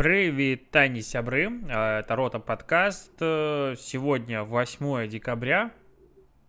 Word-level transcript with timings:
Прывітанне, 0.00 1.02
сябры, 1.02 1.60
это 1.68 2.16
Рота 2.16 2.38
подкаст. 2.38 3.12
Сегодня 3.18 4.44
8 4.44 5.06
декабря, 5.06 5.74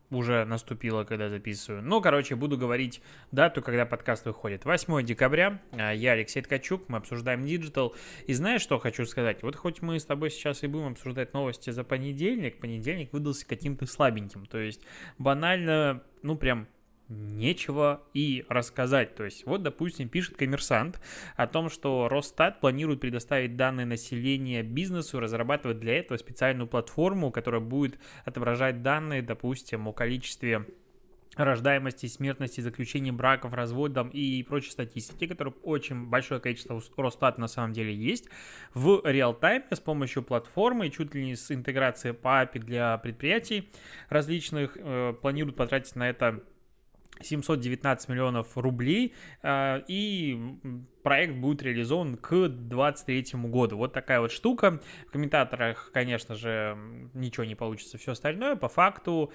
уже 0.09 0.45
наступило, 0.45 1.03
когда 1.03 1.27
записываю. 1.27 1.83
Ну, 1.83 1.99
короче, 1.99 2.35
буду 2.35 2.57
говорить 2.57 3.01
дату, 3.33 3.61
когда 3.61 3.85
подкаст 3.85 4.25
выходит. 4.25 4.63
8 4.63 5.03
декабря, 5.03 5.61
я 5.73 6.13
Алексей 6.13 6.41
Ткачук, 6.41 6.87
мы 6.87 6.99
обсуждаем 6.99 7.45
digital. 7.45 7.93
И 8.25 8.31
знаешь, 8.31 8.61
что 8.61 8.79
хочу 8.79 9.05
сказать? 9.05 9.43
Вот 9.43 9.57
хоть 9.57 9.81
мы 9.81 9.99
с 9.99 10.05
тобой 10.05 10.31
сейчас 10.31 10.63
и 10.63 10.67
будем 10.67 10.93
обсуждать 10.93 11.33
новости 11.33 11.71
за 11.71 11.83
понедельник, 11.83 12.61
понедельник 12.61 13.11
выдался 13.11 13.45
каким-то 13.45 13.85
слабеньким. 13.85 14.45
То 14.45 14.59
есть 14.59 14.79
банально, 15.17 16.03
ну 16.23 16.37
прям 16.37 16.69
нечего 17.11 18.01
и 18.13 18.45
рассказать. 18.49 19.15
То 19.15 19.25
есть, 19.25 19.45
вот, 19.45 19.63
допустим, 19.63 20.09
пишет 20.09 20.37
Коммерсант 20.37 21.01
о 21.35 21.47
том, 21.47 21.69
что 21.69 22.07
Росстат 22.07 22.59
планирует 22.59 23.01
предоставить 23.01 23.55
данные 23.55 23.85
населения 23.85 24.63
бизнесу, 24.63 25.19
разрабатывать 25.19 25.79
для 25.79 25.99
этого 25.99 26.17
специальную 26.17 26.67
платформу, 26.67 27.31
которая 27.31 27.61
будет 27.61 27.99
отображать 28.25 28.81
данные, 28.81 29.21
допустим, 29.21 29.87
о 29.87 29.93
количестве 29.93 30.65
рождаемости, 31.37 32.07
смертности, 32.07 32.59
заключения 32.61 33.11
браков, 33.11 33.53
разводом 33.53 34.09
и 34.09 34.43
прочей 34.43 34.71
статистики, 34.71 35.27
которая 35.27 35.53
очень 35.63 36.07
большое 36.07 36.41
количество 36.41 36.75
у 36.75 37.01
Росстата 37.01 37.39
на 37.39 37.47
самом 37.47 37.73
деле 37.73 37.95
есть, 37.95 38.27
в 38.73 39.01
реал-тайме 39.05 39.65
с 39.71 39.79
помощью 39.79 40.23
платформы, 40.23 40.89
чуть 40.89 41.15
ли 41.15 41.25
не 41.25 41.35
с 41.35 41.51
интеграцией 41.51 42.13
по 42.13 42.43
API 42.43 42.59
для 42.59 42.97
предприятий 42.97 43.69
различных, 44.09 44.75
э, 44.75 45.13
планируют 45.21 45.55
потратить 45.55 45.95
на 45.95 46.09
это 46.09 46.43
719 47.23 48.09
миллионов 48.09 48.57
рублей, 48.57 49.13
а, 49.41 49.83
и 49.87 50.39
проект 51.03 51.35
будет 51.35 51.61
реализован 51.61 52.17
к 52.17 52.47
2023 52.47 53.39
году. 53.49 53.77
Вот 53.77 53.93
такая 53.93 54.19
вот 54.19 54.31
штука. 54.31 54.79
В 55.07 55.11
комментаторах, 55.11 55.91
конечно 55.93 56.35
же, 56.35 56.77
ничего 57.13 57.45
не 57.45 57.55
получится, 57.55 57.97
все 57.97 58.13
остальное. 58.13 58.55
По 58.55 58.69
факту 58.69 59.31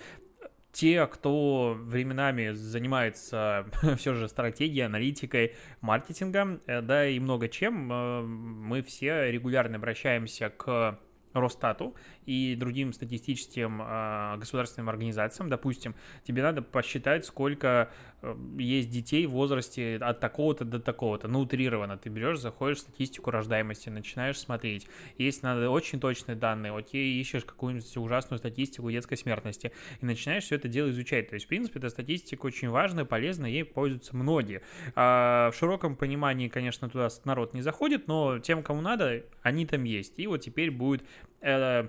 те, 0.76 1.06
кто 1.06 1.74
временами 1.78 2.50
занимается 2.50 3.66
все 3.96 4.14
же 4.14 4.28
стратегией, 4.28 4.82
аналитикой, 4.84 5.54
маркетингом, 5.80 6.60
э, 6.66 6.82
да 6.82 7.08
и 7.08 7.18
много 7.18 7.48
чем, 7.48 7.90
э, 7.90 8.22
мы 8.22 8.82
все 8.82 9.30
регулярно 9.30 9.76
обращаемся 9.76 10.50
к 10.50 10.98
Росстату 11.32 11.94
и 12.24 12.56
другим 12.56 12.92
статистическим 12.92 13.82
э, 13.82 14.36
государственным 14.38 14.88
организациям, 14.88 15.48
допустим, 15.48 15.94
тебе 16.24 16.42
надо 16.42 16.62
посчитать, 16.62 17.24
сколько 17.24 17.90
э, 18.22 18.34
есть 18.58 18.90
детей 18.90 19.26
в 19.26 19.32
возрасте 19.32 19.96
от 20.00 20.20
такого-то 20.20 20.64
до 20.64 20.80
такого-то, 20.80 21.28
ну, 21.28 21.40
утрированно. 21.40 21.98
Ты 21.98 22.08
берешь, 22.08 22.38
заходишь 22.38 22.78
в 22.78 22.80
статистику 22.80 23.30
рождаемости, 23.30 23.88
начинаешь 23.88 24.38
смотреть. 24.38 24.86
Если 25.18 25.44
надо 25.44 25.70
очень 25.70 26.00
точные 26.00 26.36
данные, 26.36 26.76
окей, 26.76 27.20
ищешь 27.20 27.44
какую-нибудь 27.44 27.96
ужасную 27.96 28.38
статистику 28.38 28.90
детской 28.90 29.16
смертности 29.16 29.72
и 30.00 30.06
начинаешь 30.06 30.44
все 30.44 30.56
это 30.56 30.68
дело 30.68 30.90
изучать. 30.90 31.28
То 31.28 31.34
есть, 31.34 31.46
в 31.46 31.48
принципе, 31.48 31.78
эта 31.78 31.90
статистика 31.90 32.46
очень 32.46 32.68
важная, 32.68 33.04
полезная, 33.04 33.50
ей 33.50 33.64
пользуются 33.64 34.16
многие. 34.16 34.62
А 34.94 35.50
в 35.50 35.56
широком 35.56 35.96
понимании, 35.96 36.48
конечно, 36.48 36.88
туда 36.88 37.08
народ 37.24 37.54
не 37.54 37.62
заходит, 37.62 38.08
но 38.08 38.38
тем, 38.38 38.62
кому 38.62 38.80
надо, 38.80 39.24
они 39.42 39.66
там 39.66 39.84
есть. 39.84 40.18
И 40.18 40.26
вот 40.26 40.38
теперь 40.38 40.70
будет 40.70 41.04
э, 41.40 41.88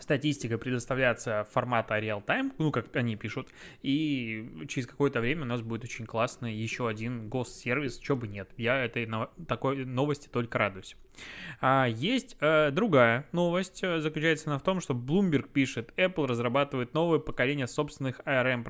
статистика 0.00 0.58
предоставляться 0.58 1.46
формата 1.50 1.98
real-time, 1.98 2.52
ну, 2.58 2.70
как 2.70 2.94
они 2.96 3.16
пишут, 3.16 3.48
и 3.82 4.66
через 4.68 4.86
какое-то 4.86 5.20
время 5.20 5.42
у 5.42 5.46
нас 5.46 5.62
будет 5.62 5.84
очень 5.84 6.06
классный 6.06 6.54
еще 6.54 6.88
один 6.88 7.28
госсервис, 7.28 8.00
что 8.00 8.16
бы 8.16 8.28
нет. 8.28 8.50
Я 8.56 8.84
этой 8.84 9.08
такой 9.46 9.84
новости 9.84 10.28
только 10.28 10.58
радуюсь. 10.58 10.96
А 11.60 11.86
есть 11.86 12.36
э, 12.40 12.70
другая 12.70 13.26
новость, 13.32 13.82
э, 13.82 14.00
заключается 14.00 14.50
она 14.50 14.58
в 14.58 14.62
том, 14.62 14.80
что 14.80 14.94
Bloomberg 14.94 15.48
пишет, 15.52 15.92
Apple 15.96 16.26
разрабатывает 16.26 16.94
новое 16.94 17.18
поколение 17.18 17.66
собственных 17.66 18.20
ARM 18.20 18.64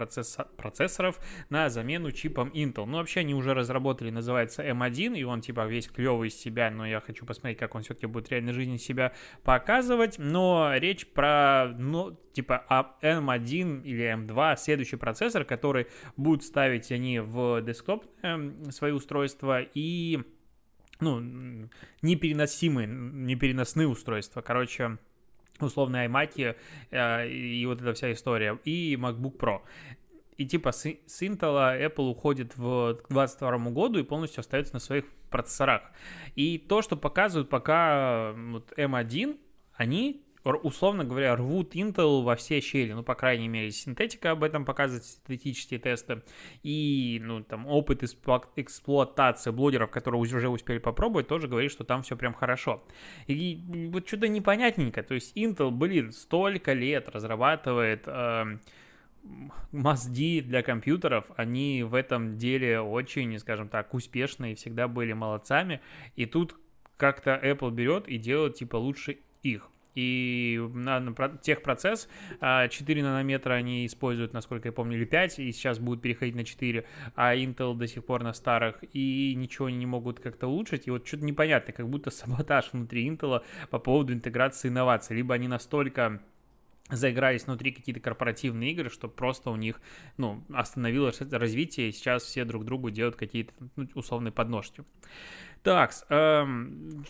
процессоров 0.56 1.18
на 1.48 1.70
замену 1.70 2.12
чипом 2.12 2.50
Intel. 2.50 2.84
Ну, 2.84 2.98
вообще 2.98 3.20
они 3.20 3.34
уже 3.34 3.54
разработали, 3.54 4.10
называется 4.10 4.62
M1, 4.62 5.16
и 5.16 5.24
он 5.24 5.40
типа 5.40 5.66
весь 5.66 5.88
клевый 5.88 6.28
из 6.28 6.36
себя, 6.36 6.70
но 6.70 6.86
я 6.86 7.00
хочу 7.00 7.24
посмотреть, 7.24 7.58
как 7.58 7.74
он 7.74 7.82
все-таки 7.82 8.06
будет 8.06 8.28
в 8.28 8.30
реальной 8.30 8.52
жизни 8.52 8.76
себя 8.76 9.14
показывать. 9.42 10.18
Но 10.18 10.72
речь 10.74 11.03
про, 11.12 11.74
ну, 11.78 12.18
типа 12.32 12.64
M1 13.02 13.82
или 13.82 14.14
M2, 14.14 14.56
следующий 14.56 14.96
процессор, 14.96 15.44
который 15.44 15.86
будут 16.16 16.44
ставить 16.44 16.90
они 16.92 17.20
в 17.20 17.60
десктоп 17.62 18.04
э, 18.22 18.70
свои 18.70 18.92
устройства 18.92 19.60
и 19.62 20.22
ну, 21.00 21.68
непереносимые, 22.02 22.86
непереносные 22.86 23.88
устройства. 23.88 24.40
Короче, 24.40 24.98
условные 25.60 26.08
iMac 26.08 26.56
э, 26.90 27.28
и 27.28 27.66
вот 27.66 27.80
эта 27.80 27.92
вся 27.94 28.12
история, 28.12 28.58
и 28.64 28.96
MacBook 28.96 29.36
Pro. 29.36 29.60
И 30.36 30.46
типа 30.46 30.72
с, 30.72 30.84
с 31.06 31.22
Intel 31.22 31.80
Apple 31.80 32.10
уходит 32.10 32.56
в 32.56 32.94
2022 33.08 33.58
году 33.70 33.98
и 34.00 34.02
полностью 34.02 34.40
остается 34.40 34.74
на 34.74 34.80
своих 34.80 35.04
процессорах. 35.30 35.82
И 36.34 36.58
то, 36.58 36.82
что 36.82 36.96
показывают 36.96 37.48
пока 37.48 38.32
вот 38.32 38.72
M1, 38.76 39.38
они 39.74 40.23
условно 40.44 41.04
говоря, 41.04 41.36
рвут 41.36 41.74
Intel 41.74 42.22
во 42.22 42.36
все 42.36 42.60
щели, 42.60 42.92
ну, 42.92 43.02
по 43.02 43.14
крайней 43.14 43.48
мере, 43.48 43.70
синтетика 43.70 44.32
об 44.32 44.44
этом 44.44 44.64
показывает, 44.64 45.04
синтетические 45.04 45.80
тесты, 45.80 46.22
и, 46.62 47.20
ну, 47.22 47.42
там, 47.42 47.66
опыт 47.66 48.02
эксплуатации 48.02 49.50
блогеров, 49.50 49.90
которые 49.90 50.20
уже 50.20 50.48
успели 50.48 50.78
попробовать, 50.78 51.28
тоже 51.28 51.48
говорит, 51.48 51.70
что 51.72 51.84
там 51.84 52.02
все 52.02 52.16
прям 52.16 52.34
хорошо. 52.34 52.84
И 53.26 53.88
вот 53.92 54.06
что-то 54.06 54.28
непонятненько, 54.28 55.02
то 55.02 55.14
есть 55.14 55.36
Intel, 55.36 55.70
блин, 55.70 56.12
столько 56.12 56.72
лет 56.72 57.08
разрабатывает... 57.08 58.04
Э, 58.06 58.58
MASD 59.72 60.42
для 60.42 60.62
компьютеров, 60.62 61.30
они 61.36 61.82
в 61.82 61.94
этом 61.94 62.36
деле 62.36 62.80
очень, 62.80 63.38
скажем 63.38 63.70
так, 63.70 63.94
успешны 63.94 64.52
и 64.52 64.54
всегда 64.54 64.86
были 64.86 65.14
молодцами. 65.14 65.80
И 66.14 66.26
тут 66.26 66.56
как-то 66.98 67.40
Apple 67.42 67.70
берет 67.70 68.06
и 68.06 68.18
делает 68.18 68.56
типа 68.56 68.76
лучше 68.76 69.16
их 69.42 69.70
и 69.94 70.60
на, 70.74 71.00
на 71.00 71.14
техпроцесс. 71.40 72.08
4 72.40 72.40
а, 72.40 73.04
нанометра 73.04 73.54
они 73.54 73.86
используют, 73.86 74.32
насколько 74.32 74.68
я 74.68 74.72
помню, 74.72 74.96
или 74.96 75.04
5, 75.04 75.38
и 75.38 75.52
сейчас 75.52 75.78
будут 75.78 76.02
переходить 76.02 76.34
на 76.34 76.44
4, 76.44 76.84
а 77.14 77.34
Intel 77.34 77.74
до 77.74 77.86
сих 77.86 78.04
пор 78.04 78.22
на 78.22 78.32
старых, 78.32 78.76
и 78.92 79.34
ничего 79.36 79.70
не 79.70 79.86
могут 79.86 80.20
как-то 80.20 80.46
улучшить, 80.46 80.86
и 80.86 80.90
вот 80.90 81.06
что-то 81.06 81.24
непонятно, 81.24 81.72
как 81.72 81.88
будто 81.88 82.10
саботаж 82.10 82.70
внутри 82.72 83.08
Intel 83.08 83.42
по 83.70 83.78
поводу 83.78 84.12
интеграции 84.12 84.68
инноваций, 84.68 85.16
либо 85.16 85.34
они 85.34 85.48
настолько 85.48 86.20
заигрались 86.90 87.46
внутри 87.46 87.72
какие-то 87.72 88.00
корпоративные 88.00 88.72
игры, 88.72 88.90
что 88.90 89.08
просто 89.08 89.50
у 89.50 89.56
них, 89.56 89.80
ну, 90.16 90.44
остановилось 90.52 91.20
развитие, 91.20 91.88
и 91.88 91.92
сейчас 91.92 92.24
все 92.24 92.44
друг 92.44 92.64
другу 92.64 92.90
делают 92.90 93.16
какие-то 93.16 93.52
ну, 93.76 93.88
условные 93.94 94.32
подножки. 94.32 94.84
Так, 95.62 95.92
эм, 96.10 97.06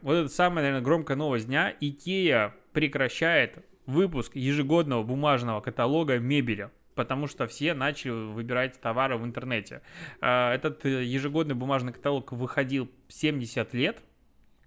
вот 0.00 0.14
это 0.14 0.28
самая, 0.28 0.64
наверное, 0.64 0.80
громкая 0.80 1.16
новость 1.18 1.46
дня, 1.46 1.74
Икея 1.80 2.54
прекращает 2.72 3.64
выпуск 3.84 4.36
ежегодного 4.36 5.02
бумажного 5.02 5.60
каталога 5.60 6.18
мебели 6.18 6.70
потому 6.94 7.28
что 7.28 7.46
все 7.46 7.74
начали 7.74 8.10
выбирать 8.10 8.80
товары 8.80 9.16
в 9.16 9.24
интернете. 9.24 9.82
Э, 10.20 10.50
этот 10.50 10.84
э, 10.84 11.04
ежегодный 11.04 11.54
бумажный 11.54 11.92
каталог 11.92 12.32
выходил 12.32 12.90
70 13.06 13.72
лет, 13.72 14.02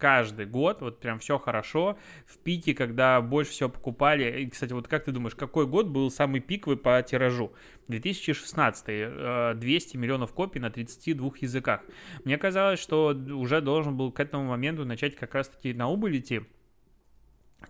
каждый 0.02 0.48
год, 0.48 0.82
вот 0.82 1.00
прям 1.00 1.20
все 1.20 1.38
хорошо, 1.38 1.96
в 2.26 2.40
пике, 2.40 2.74
когда 2.74 3.22
больше 3.22 3.52
всего 3.52 3.70
покупали, 3.70 4.42
и, 4.42 4.50
кстати, 4.50 4.74
вот 4.74 4.88
как 4.88 5.06
ты 5.06 5.12
думаешь, 5.12 5.36
какой 5.36 5.68
год 5.68 5.88
был 5.88 6.10
самый 6.10 6.42
пиковый 6.42 6.76
по 6.76 7.00
тиражу? 7.04 7.54
2016, 7.88 9.60
200 9.60 9.96
э, 9.96 10.00
миллионов 10.00 10.34
копий 10.34 10.60
на 10.60 10.72
32 10.72 11.32
языках. 11.42 11.82
Мне 12.24 12.40
казалось, 12.40 12.80
что 12.80 13.10
уже 13.10 13.62
должен 13.62 13.96
был 13.96 14.12
к 14.12 14.20
этому 14.20 14.46
моменту 14.46 14.86
начать 14.86 15.16
как 15.16 15.36
раз-таки 15.36 15.72
на 15.74 15.88
убыль 15.88 16.18
идти, 16.18 16.42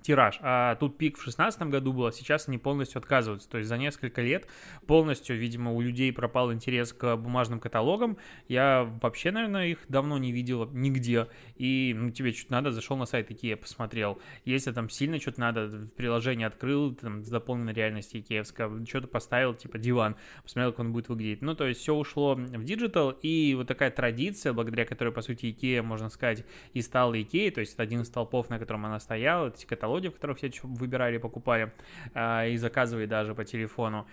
тираж. 0.01 0.39
А 0.41 0.75
тут 0.75 0.97
пик 0.97 1.15
в 1.17 1.23
2016 1.23 1.63
году 1.63 1.93
был, 1.93 2.05
а 2.05 2.11
сейчас 2.11 2.47
они 2.47 2.57
полностью 2.57 2.99
отказываются. 2.99 3.49
То 3.49 3.57
есть 3.57 3.69
за 3.69 3.77
несколько 3.77 4.21
лет 4.21 4.47
полностью, 4.87 5.37
видимо, 5.37 5.71
у 5.71 5.81
людей 5.81 6.11
пропал 6.13 6.53
интерес 6.53 6.93
к 6.93 7.15
бумажным 7.17 7.59
каталогам. 7.59 8.17
Я 8.47 8.89
вообще, 9.01 9.31
наверное, 9.31 9.67
их 9.67 9.79
давно 9.87 10.17
не 10.17 10.31
видел 10.31 10.69
нигде. 10.71 11.27
И 11.55 11.93
ну, 11.95 12.11
тебе 12.11 12.31
что-то 12.31 12.53
надо, 12.53 12.71
зашел 12.71 12.97
на 12.97 13.05
сайт 13.05 13.29
IKEA, 13.31 13.55
посмотрел. 13.55 14.19
Если 14.45 14.71
там 14.71 14.89
сильно 14.89 15.19
что-то 15.19 15.39
надо, 15.41 15.67
в 15.67 15.93
приложение 15.93 16.47
открыл, 16.47 16.95
там, 16.95 17.23
с 17.23 17.29
дополненной 17.29 17.73
реальности 17.73 18.17
икеевского, 18.17 18.85
что-то 18.85 19.07
поставил, 19.07 19.53
типа 19.53 19.77
диван, 19.77 20.15
посмотрел, 20.43 20.71
как 20.71 20.79
он 20.79 20.93
будет 20.93 21.09
выглядеть. 21.09 21.41
Ну, 21.41 21.55
то 21.55 21.67
есть 21.67 21.81
все 21.81 21.93
ушло 21.93 22.35
в 22.35 22.63
digital, 22.63 23.11
и 23.11 23.53
вот 23.55 23.67
такая 23.67 23.91
традиция, 23.91 24.53
благодаря 24.53 24.85
которой, 24.85 25.11
по 25.11 25.21
сути, 25.21 25.51
Икея, 25.51 25.83
можно 25.83 26.09
сказать, 26.09 26.45
и 26.73 26.81
стала 26.81 27.19
Икеей, 27.21 27.51
то 27.51 27.61
есть 27.61 27.73
это 27.73 27.83
один 27.83 28.01
из 28.01 28.07
столпов, 28.07 28.49
на 28.49 28.59
котором 28.59 28.85
она 28.85 28.99
стояла, 28.99 29.49
эти 29.49 29.65
каталоги, 29.81 30.09
в 30.09 30.13
которых 30.13 30.37
все 30.37 30.51
выбирали, 30.63 31.17
покупали 31.17 31.71
а, 32.13 32.45
и 32.45 32.57
заказывали 32.57 33.07
даже 33.07 33.33
по 33.33 33.43
телефону 33.43 34.05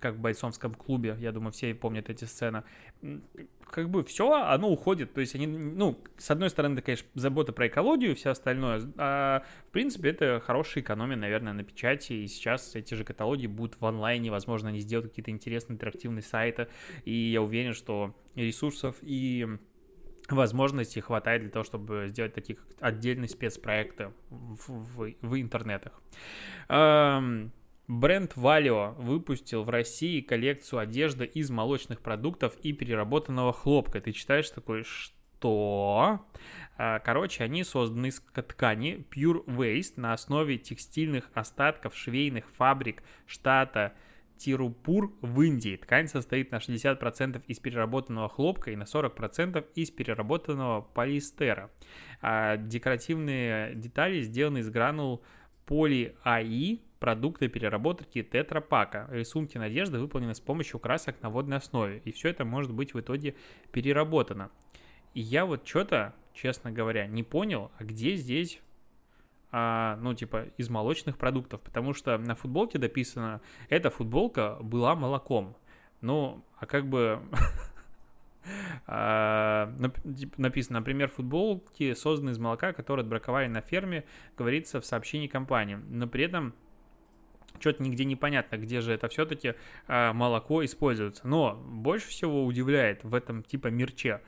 как 0.00 0.14
в 0.14 0.20
бойцовском 0.20 0.74
клубе, 0.74 1.16
я 1.18 1.32
думаю, 1.32 1.50
все 1.50 1.74
помнят 1.74 2.08
эти 2.08 2.24
сцены. 2.24 2.62
Как 3.68 3.90
бы 3.90 4.04
все, 4.04 4.32
оно 4.32 4.70
уходит, 4.70 5.12
то 5.12 5.20
есть 5.20 5.34
они, 5.34 5.46
ну, 5.46 5.98
с 6.18 6.30
одной 6.30 6.50
стороны, 6.50 6.74
это, 6.74 6.82
конечно, 6.82 7.08
забота 7.14 7.52
про 7.52 7.66
экологию 7.66 8.12
и 8.12 8.14
все 8.14 8.30
остальное, 8.30 8.82
а 8.96 9.42
в 9.68 9.72
принципе 9.72 10.10
это 10.10 10.40
хорошая 10.44 10.84
экономия, 10.84 11.16
наверное, 11.16 11.52
на 11.52 11.64
печати, 11.64 12.12
и 12.12 12.28
сейчас 12.28 12.76
эти 12.76 12.94
же 12.94 13.02
каталоги 13.02 13.48
будут 13.48 13.80
в 13.80 13.86
онлайне, 13.86 14.30
возможно, 14.30 14.68
они 14.68 14.78
сделают 14.78 15.10
какие-то 15.10 15.32
интересные 15.32 15.74
интерактивные 15.74 16.22
сайты, 16.22 16.68
и 17.04 17.12
я 17.12 17.42
уверен, 17.42 17.72
что 17.72 18.14
ресурсов 18.36 18.96
и 19.00 19.48
возможностей 20.30 21.00
хватает 21.00 21.42
для 21.42 21.50
того, 21.50 21.64
чтобы 21.64 22.06
сделать 22.08 22.34
такие 22.34 22.58
отдельные 22.80 23.28
спецпроекты 23.28 24.12
в, 24.30 24.68
в, 24.68 25.14
в 25.20 25.40
интернетах. 25.40 26.00
Эм, 26.68 27.52
бренд 27.88 28.34
Valio 28.36 28.94
выпустил 28.94 29.64
в 29.64 29.70
России 29.70 30.20
коллекцию 30.20 30.80
одежды 30.80 31.24
из 31.24 31.50
молочных 31.50 32.00
продуктов 32.00 32.56
и 32.62 32.72
переработанного 32.72 33.52
хлопка. 33.52 34.00
Ты 34.00 34.12
читаешь 34.12 34.50
такой, 34.50 34.84
что? 34.84 36.24
Э, 36.78 37.00
короче, 37.00 37.44
они 37.44 37.64
созданы 37.64 38.08
из 38.08 38.20
ткани 38.20 39.04
Pure 39.10 39.44
Waste 39.46 39.94
на 39.96 40.12
основе 40.12 40.58
текстильных 40.58 41.30
остатков 41.34 41.96
швейных 41.96 42.48
фабрик 42.50 43.02
штата 43.26 43.94
Тирупур 44.42 45.12
в 45.20 45.40
Индии. 45.42 45.76
Ткань 45.76 46.08
состоит 46.08 46.50
на 46.50 46.56
60% 46.56 47.42
из 47.46 47.60
переработанного 47.60 48.28
хлопка 48.28 48.72
и 48.72 48.76
на 48.76 48.82
40% 48.82 49.64
из 49.76 49.92
переработанного 49.92 50.80
полиэстера. 50.80 51.70
А 52.20 52.56
декоративные 52.56 53.76
детали 53.76 54.20
сделаны 54.22 54.58
из 54.58 54.68
гранул 54.68 55.22
поли-АИ, 55.66 56.80
продукты 56.98 57.46
переработки 57.46 58.24
тетрапака. 58.24 59.08
Рисунки 59.12 59.58
надежды 59.58 60.00
выполнены 60.00 60.34
с 60.34 60.40
помощью 60.40 60.80
красок 60.80 61.22
на 61.22 61.30
водной 61.30 61.58
основе. 61.58 62.02
И 62.04 62.10
все 62.10 62.30
это 62.30 62.44
может 62.44 62.72
быть 62.72 62.94
в 62.94 63.00
итоге 63.00 63.36
переработано. 63.70 64.50
И 65.14 65.20
я 65.20 65.46
вот 65.46 65.68
что-то, 65.68 66.16
честно 66.34 66.72
говоря, 66.72 67.06
не 67.06 67.22
понял, 67.22 67.70
а 67.78 67.84
где 67.84 68.16
здесь 68.16 68.60
а, 69.52 69.98
ну, 70.00 70.14
типа, 70.14 70.46
из 70.56 70.70
молочных 70.70 71.18
продуктов, 71.18 71.60
потому 71.60 71.92
что 71.92 72.16
на 72.16 72.34
футболке 72.34 72.78
дописано, 72.78 73.42
эта 73.68 73.90
футболка 73.90 74.56
была 74.60 74.94
молоком. 74.94 75.56
Ну, 76.00 76.42
а 76.58 76.64
как 76.64 76.88
бы 76.88 77.20
а, 78.86 79.70
написано, 80.38 80.78
например, 80.78 81.08
футболки 81.08 81.92
созданы 81.92 82.30
из 82.30 82.38
молока, 82.38 82.72
которые 82.72 83.04
отбраковали 83.04 83.46
на 83.46 83.60
ферме, 83.60 84.04
говорится 84.38 84.80
в 84.80 84.86
сообщении 84.86 85.28
компании, 85.28 85.76
но 85.88 86.08
при 86.08 86.24
этом 86.24 86.54
что-то 87.60 87.82
нигде 87.82 88.04
непонятно, 88.04 88.56
где 88.56 88.80
же 88.80 88.92
это 88.92 89.08
все-таки 89.08 89.54
а, 89.86 90.12
молоко 90.12 90.64
используется. 90.64 91.26
Но 91.28 91.54
больше 91.54 92.08
всего 92.08 92.44
удивляет 92.44 93.04
в 93.04 93.14
этом 93.14 93.42
типа 93.42 93.68
мерче 93.68 94.22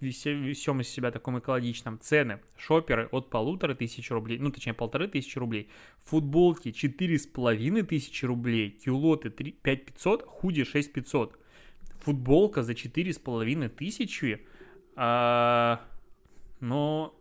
весем 0.00 0.80
из 0.80 0.88
себя 0.88 1.10
таком 1.10 1.38
экологичном. 1.38 1.98
Цены. 2.00 2.40
Шоперы 2.56 3.08
от 3.10 3.30
полутора 3.30 3.74
тысяч 3.74 4.10
рублей, 4.10 4.38
ну, 4.38 4.50
точнее, 4.50 4.74
полторы 4.74 5.08
тысячи 5.08 5.38
рублей. 5.38 5.70
Футболки 6.04 6.72
четыре 6.72 7.18
с 7.18 7.26
половиной 7.26 7.82
тысячи 7.82 8.24
рублей. 8.24 8.70
Кюлоты 8.70 9.30
пять 9.30 9.86
пятьсот, 9.86 10.24
худи 10.26 10.64
шесть 10.64 10.92
пятьсот. 10.92 11.38
Футболка 12.00 12.62
за 12.62 12.74
четыре 12.74 13.12
с 13.12 13.18
половиной 13.18 13.68
тысячи. 13.68 14.46
А, 14.96 15.80
но 16.60 17.14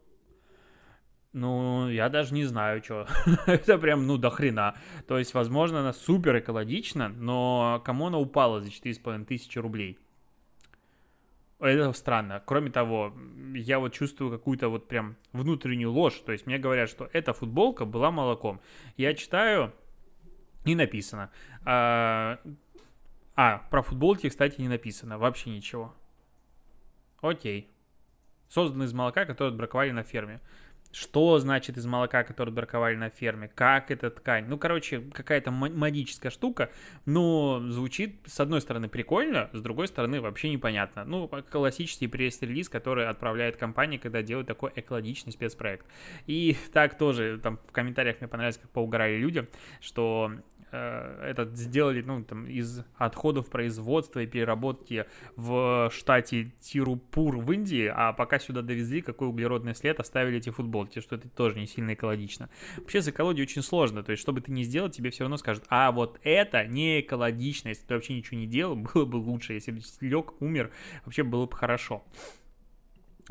ну, 1.31 1.89
я 1.89 2.09
даже 2.09 2.33
не 2.33 2.45
знаю, 2.45 2.83
что. 2.83 3.07
это 3.45 3.77
прям, 3.77 4.07
ну, 4.07 4.17
до 4.17 4.29
хрена. 4.29 4.75
То 5.07 5.17
есть, 5.17 5.33
возможно, 5.33 5.81
она 5.81 5.93
супер 5.93 6.39
экологична, 6.39 7.09
но 7.09 7.81
кому 7.85 8.07
она 8.07 8.17
упала 8.17 8.61
за 8.61 8.69
4,5 8.69 9.25
тысячи 9.25 9.59
рублей? 9.59 9.99
Это 11.59 11.91
странно. 11.93 12.41
Кроме 12.45 12.71
того, 12.71 13.13
я 13.53 13.79
вот 13.79 13.93
чувствую 13.93 14.31
какую-то 14.31 14.69
вот 14.69 14.87
прям 14.87 15.17
внутреннюю 15.33 15.91
ложь. 15.91 16.21
То 16.25 16.31
есть 16.31 16.45
мне 16.45 16.57
говорят, 16.57 16.89
что 16.89 17.09
эта 17.11 17.33
футболка 17.33 17.85
была 17.85 18.11
молоком. 18.11 18.61
Я 18.95 19.13
читаю, 19.13 19.73
и 20.65 20.75
написано. 20.75 21.31
А, 21.65 22.39
а 23.35 23.57
про 23.69 23.81
футболки, 23.81 24.29
кстати, 24.29 24.61
не 24.61 24.69
написано. 24.69 25.17
Вообще 25.17 25.49
ничего. 25.49 25.93
Окей. 27.21 27.69
Создан 28.47 28.83
из 28.83 28.93
молока, 28.93 29.25
которое 29.25 29.49
отбраковали 29.49 29.91
на 29.91 30.03
ферме 30.03 30.39
что 30.91 31.37
значит 31.39 31.77
из 31.77 31.85
молока, 31.85 32.23
которое 32.23 32.51
браковали 32.51 32.95
на 32.95 33.09
ферме, 33.09 33.49
как 33.53 33.91
эта 33.91 34.09
ткань. 34.09 34.45
Ну, 34.47 34.57
короче, 34.57 35.01
какая-то 35.13 35.51
магическая 35.51 36.31
штука, 36.31 36.71
но 37.05 37.61
звучит, 37.67 38.15
с 38.25 38.39
одной 38.39 38.61
стороны, 38.61 38.89
прикольно, 38.89 39.49
с 39.53 39.61
другой 39.61 39.87
стороны, 39.87 40.21
вообще 40.21 40.49
непонятно. 40.49 41.05
Ну, 41.05 41.27
классический 41.27 42.07
пресс-релиз, 42.07 42.69
который 42.69 43.07
отправляет 43.07 43.57
компания, 43.57 43.99
когда 43.99 44.21
делают 44.21 44.47
такой 44.47 44.71
экологичный 44.75 45.31
спецпроект. 45.31 45.85
И 46.25 46.57
так 46.73 46.97
тоже, 46.97 47.39
там 47.41 47.59
в 47.67 47.71
комментариях 47.71 48.19
мне 48.19 48.27
понравилось, 48.27 48.57
как 48.57 48.69
поугорали 48.71 49.17
люди, 49.17 49.47
что 49.81 50.31
этот 50.71 51.57
сделали, 51.57 52.01
ну, 52.01 52.23
там, 52.23 52.45
из 52.45 52.83
отходов 52.95 53.49
производства 53.49 54.19
и 54.19 54.27
переработки 54.27 55.05
в 55.35 55.91
штате 55.93 56.51
Тирупур 56.59 57.37
в 57.37 57.51
Индии, 57.51 57.91
а 57.93 58.13
пока 58.13 58.39
сюда 58.39 58.61
довезли, 58.61 59.01
какой 59.01 59.27
углеродный 59.27 59.75
след 59.75 59.99
оставили 59.99 60.37
эти 60.37 60.49
футболки, 60.49 60.99
что 60.99 61.15
это 61.15 61.29
тоже 61.29 61.59
не 61.59 61.67
сильно 61.67 61.93
экологично. 61.93 62.49
Вообще 62.77 63.01
с 63.01 63.07
экологией 63.07 63.43
очень 63.43 63.63
сложно, 63.63 64.03
то 64.03 64.11
есть, 64.11 64.21
что 64.21 64.33
бы 64.33 64.41
ты 64.41 64.51
ни 64.51 64.63
сделал, 64.63 64.89
тебе 64.89 65.09
все 65.09 65.23
равно 65.23 65.37
скажут, 65.37 65.63
а 65.69 65.91
вот 65.91 66.19
это 66.23 66.65
не 66.65 67.01
экологично, 67.01 67.69
если 67.69 67.85
ты 67.85 67.93
вообще 67.93 68.13
ничего 68.15 68.37
не 68.37 68.47
делал, 68.47 68.75
было 68.93 69.05
бы 69.05 69.17
лучше, 69.17 69.53
если 69.53 69.71
бы 69.71 69.81
лег, 70.01 70.33
умер, 70.41 70.71
вообще 71.05 71.23
было 71.23 71.45
бы 71.45 71.55
хорошо. 71.55 72.03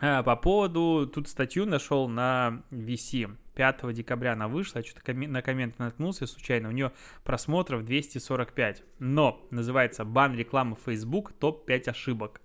А, 0.00 0.22
по 0.22 0.36
поводу, 0.36 1.10
тут 1.12 1.28
статью 1.28 1.66
нашел 1.66 2.08
на 2.08 2.62
VC, 2.70 3.36
5 3.54 3.92
декабря 3.92 4.34
она 4.34 4.46
вышла, 4.46 4.78
я 4.78 4.84
что-то 4.84 5.02
коми- 5.02 5.26
на 5.26 5.42
коммент 5.42 5.78
наткнулся 5.80 6.26
случайно, 6.26 6.68
у 6.68 6.72
нее 6.72 6.92
просмотров 7.24 7.84
245, 7.84 8.84
но 9.00 9.44
называется 9.50 10.04
«Бан 10.04 10.36
рекламы 10.36 10.76
Facebook. 10.76 11.32
Топ-5 11.32 11.90
ошибок». 11.90 12.40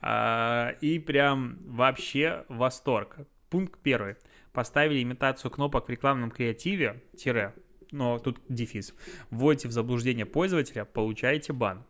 А, 0.00 0.70
и 0.80 0.98
прям 0.98 1.58
вообще 1.64 2.44
восторг. 2.48 3.18
Пункт 3.48 3.78
первый. 3.80 4.16
Поставили 4.52 5.00
имитацию 5.02 5.52
кнопок 5.52 5.86
в 5.86 5.90
рекламном 5.90 6.32
креативе, 6.32 7.04
тире, 7.16 7.54
но 7.92 8.18
тут 8.18 8.40
дефис. 8.48 8.92
Вводите 9.30 9.68
в 9.68 9.72
заблуждение 9.72 10.26
пользователя, 10.26 10.84
получаете 10.84 11.52
бан. 11.52 11.84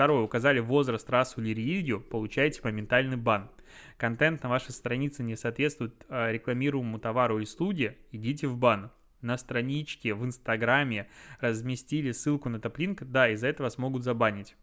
Второе. 0.00 0.22
Указали 0.22 0.60
возраст, 0.60 1.10
расу 1.10 1.42
или 1.42 1.50
религию, 1.50 2.00
получаете 2.00 2.62
моментальный 2.64 3.18
бан 3.18 3.50
контент 3.98 4.42
на 4.42 4.48
вашей 4.48 4.70
странице 4.70 5.22
не 5.22 5.36
соответствует 5.36 6.06
э, 6.08 6.32
рекламируемому 6.32 6.98
товару 6.98 7.36
или 7.36 7.44
услуге, 7.44 7.98
идите 8.10 8.46
в 8.48 8.56
бан. 8.56 8.90
На 9.20 9.36
страничке 9.36 10.14
в 10.14 10.24
Инстаграме 10.24 11.06
разместили 11.38 12.12
ссылку 12.12 12.48
на 12.48 12.58
топлинк, 12.58 13.02
да, 13.02 13.28
из-за 13.28 13.48
этого 13.48 13.66
вас 13.66 13.76
могут 13.76 14.02
забанить. 14.02 14.56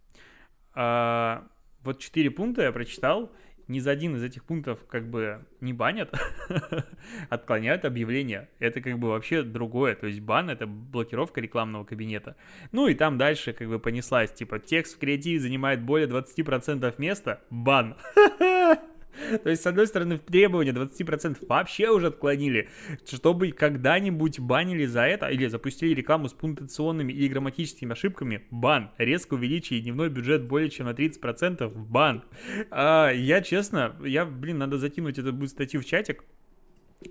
А, 0.73 1.47
вот 1.83 1.99
четыре 1.99 2.31
пункта 2.31 2.63
я 2.63 2.71
прочитал, 2.71 3.31
ни 3.67 3.79
за 3.79 3.91
один 3.91 4.15
из 4.15 4.23
этих 4.23 4.43
пунктов 4.43 4.85
как 4.87 5.09
бы 5.09 5.45
не 5.61 5.73
банят, 5.73 6.13
отклоняют 7.29 7.85
объявление. 7.85 8.49
Это 8.59 8.81
как 8.81 8.99
бы 8.99 9.09
вообще 9.09 9.43
другое. 9.43 9.95
То 9.95 10.07
есть 10.07 10.21
бан— 10.21 10.49
это 10.51 10.67
блокировка 10.67 11.41
рекламного 11.41 11.83
кабинета. 11.83 12.35
Ну 12.71 12.87
и 12.87 12.93
там 12.93 13.17
дальше 13.17 13.53
как 13.53 13.67
бы 13.67 13.79
понеслась, 13.79 14.31
типа 14.31 14.59
текст 14.59 14.95
в 14.95 14.99
креативе 14.99 15.39
занимает 15.39 15.81
более 15.81 16.07
20% 16.07 16.93
места, 16.97 17.41
бан. 17.49 17.95
То 19.43 19.49
есть, 19.49 19.63
с 19.63 19.67
одной 19.67 19.87
стороны, 19.87 20.17
требования 20.17 20.71
20% 20.71 21.45
вообще 21.47 21.89
уже 21.89 22.07
отклонили, 22.07 22.69
чтобы 23.05 23.51
когда-нибудь 23.51 24.39
банили 24.39 24.85
за 24.85 25.01
это 25.01 25.27
или 25.27 25.47
запустили 25.47 25.93
рекламу 25.93 26.29
с 26.29 26.33
пунктуационными 26.33 27.13
и 27.13 27.27
грамматическими 27.27 27.91
ошибками, 27.91 28.43
бан. 28.51 28.91
Резко 28.97 29.35
увеличили 29.35 29.79
дневной 29.79 30.09
бюджет 30.09 30.43
более 30.43 30.69
чем 30.69 30.87
на 30.87 30.91
30%, 30.91 31.69
бан. 31.69 32.23
А, 32.71 33.09
я, 33.09 33.41
честно, 33.41 33.95
я, 34.03 34.25
блин, 34.25 34.57
надо 34.57 34.77
закинуть 34.77 35.17
эту 35.17 35.47
статью 35.47 35.81
в 35.81 35.85
чатик. 35.85 36.23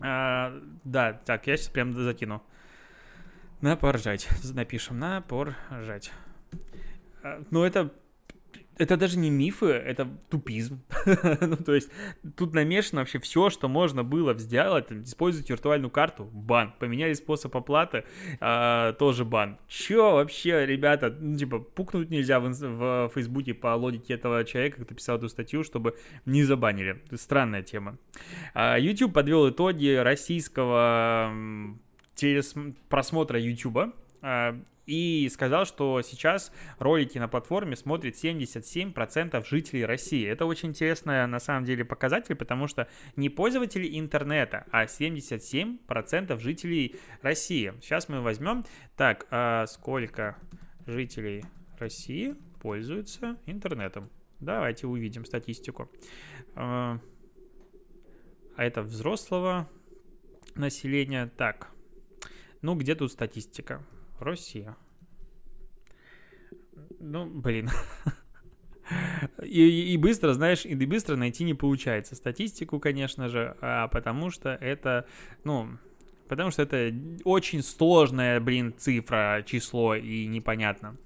А, 0.01 0.61
да, 0.85 1.13
так, 1.13 1.47
я 1.47 1.57
сейчас 1.57 1.69
прям 1.69 1.95
закину. 1.95 2.43
На 3.61 3.77
поржать. 3.77 4.29
Напишем, 4.53 4.99
на 4.99 5.23
поржать. 5.23 6.13
Ну, 7.51 7.65
это 7.65 7.93
это 8.79 8.97
даже 8.97 9.19
не 9.19 9.31
мифы, 9.31 9.67
это 9.67 10.09
тупизм. 10.29 10.83
ну, 11.41 11.57
то 11.57 11.75
есть 11.75 11.91
тут 12.37 12.55
намешано 12.55 13.01
вообще 13.01 13.19
все, 13.19 13.49
что 13.51 13.69
можно 13.69 14.05
было 14.05 14.37
сделать. 14.39 14.93
Использовать 14.93 15.49
виртуальную 15.49 15.91
карту, 15.91 16.25
бан. 16.25 16.75
Поменяли 16.79 17.15
способ 17.15 17.57
оплаты, 17.57 18.05
э, 18.41 18.93
тоже 18.99 19.25
бан. 19.25 19.59
Че 19.69 20.13
вообще, 20.13 20.67
ребята, 20.67 21.15
ну, 21.19 21.37
типа, 21.37 21.59
пукнуть 21.61 22.11
нельзя 22.11 22.39
в, 22.39 22.51
в 22.51 23.11
Фейсбуке 23.15 23.55
по 23.55 23.75
логике 23.75 24.15
этого 24.15 24.45
человека, 24.45 24.85
кто 24.85 24.95
писал 24.95 25.17
эту 25.17 25.29
статью, 25.29 25.65
чтобы 25.65 25.97
не 26.27 26.45
забанили. 26.45 27.03
Странная 27.15 27.63
тема. 27.63 27.97
А, 28.55 28.79
YouTube 28.79 29.15
подвел 29.15 29.49
итоги 29.49 29.95
российского 29.95 31.33
телес... 32.15 32.55
просмотра 32.89 33.41
YouTube. 33.41 33.95
А, 34.29 34.61
и 34.87 35.29
сказал, 35.33 35.67
что 35.67 36.03
сейчас 36.03 36.51
ролики 36.81 37.17
на 37.17 37.29
платформе 37.29 37.77
смотрит 37.77 38.17
77% 38.17 39.47
жителей 39.49 39.85
России. 39.85 40.27
Это 40.27 40.47
очень 40.47 40.71
интересный, 40.71 41.29
на 41.29 41.39
самом 41.39 41.65
деле, 41.65 41.85
показатель, 41.85 42.35
потому 42.35 42.67
что 42.67 42.89
не 43.15 43.29
пользователи 43.29 43.97
интернета, 43.97 44.67
а 44.73 44.87
77% 44.87 46.41
жителей 46.41 46.97
России. 47.23 47.73
Сейчас 47.81 48.09
мы 48.09 48.21
возьмем, 48.21 48.65
так, 48.97 49.29
а 49.31 49.67
сколько 49.69 50.37
жителей 50.87 51.45
России 51.79 52.35
пользуются 52.61 53.37
интернетом? 53.47 54.11
Давайте 54.41 54.89
увидим 54.89 55.25
статистику. 55.25 55.89
А, 56.57 56.99
а 58.57 58.65
это 58.65 58.83
взрослого 58.83 59.71
населения. 60.57 61.31
Так, 61.37 61.71
ну 62.61 62.75
где 62.75 62.97
тут 62.97 63.13
статистика? 63.13 63.85
Россия. 64.21 64.77
Ну, 67.01 67.27
блин. 67.27 67.71
И, 69.43 69.95
и 69.95 69.97
быстро, 69.97 70.33
знаешь, 70.33 70.65
и 70.65 70.75
быстро 70.75 71.17
найти 71.17 71.43
не 71.43 71.55
получается 71.55 72.15
статистику, 72.15 72.79
конечно 72.79 73.29
же, 73.29 73.57
а 73.61 73.89
потому 73.89 74.31
что 74.31 74.51
это, 74.51 75.07
ну, 75.43 75.79
потому 76.29 76.53
что 76.53 76.63
это 76.63 76.95
очень 77.25 77.63
сложная, 77.63 78.39
блин, 78.39 78.75
цифра, 78.79 79.43
число 79.45 79.97
и 79.97 80.27
непонятно. 80.27 80.97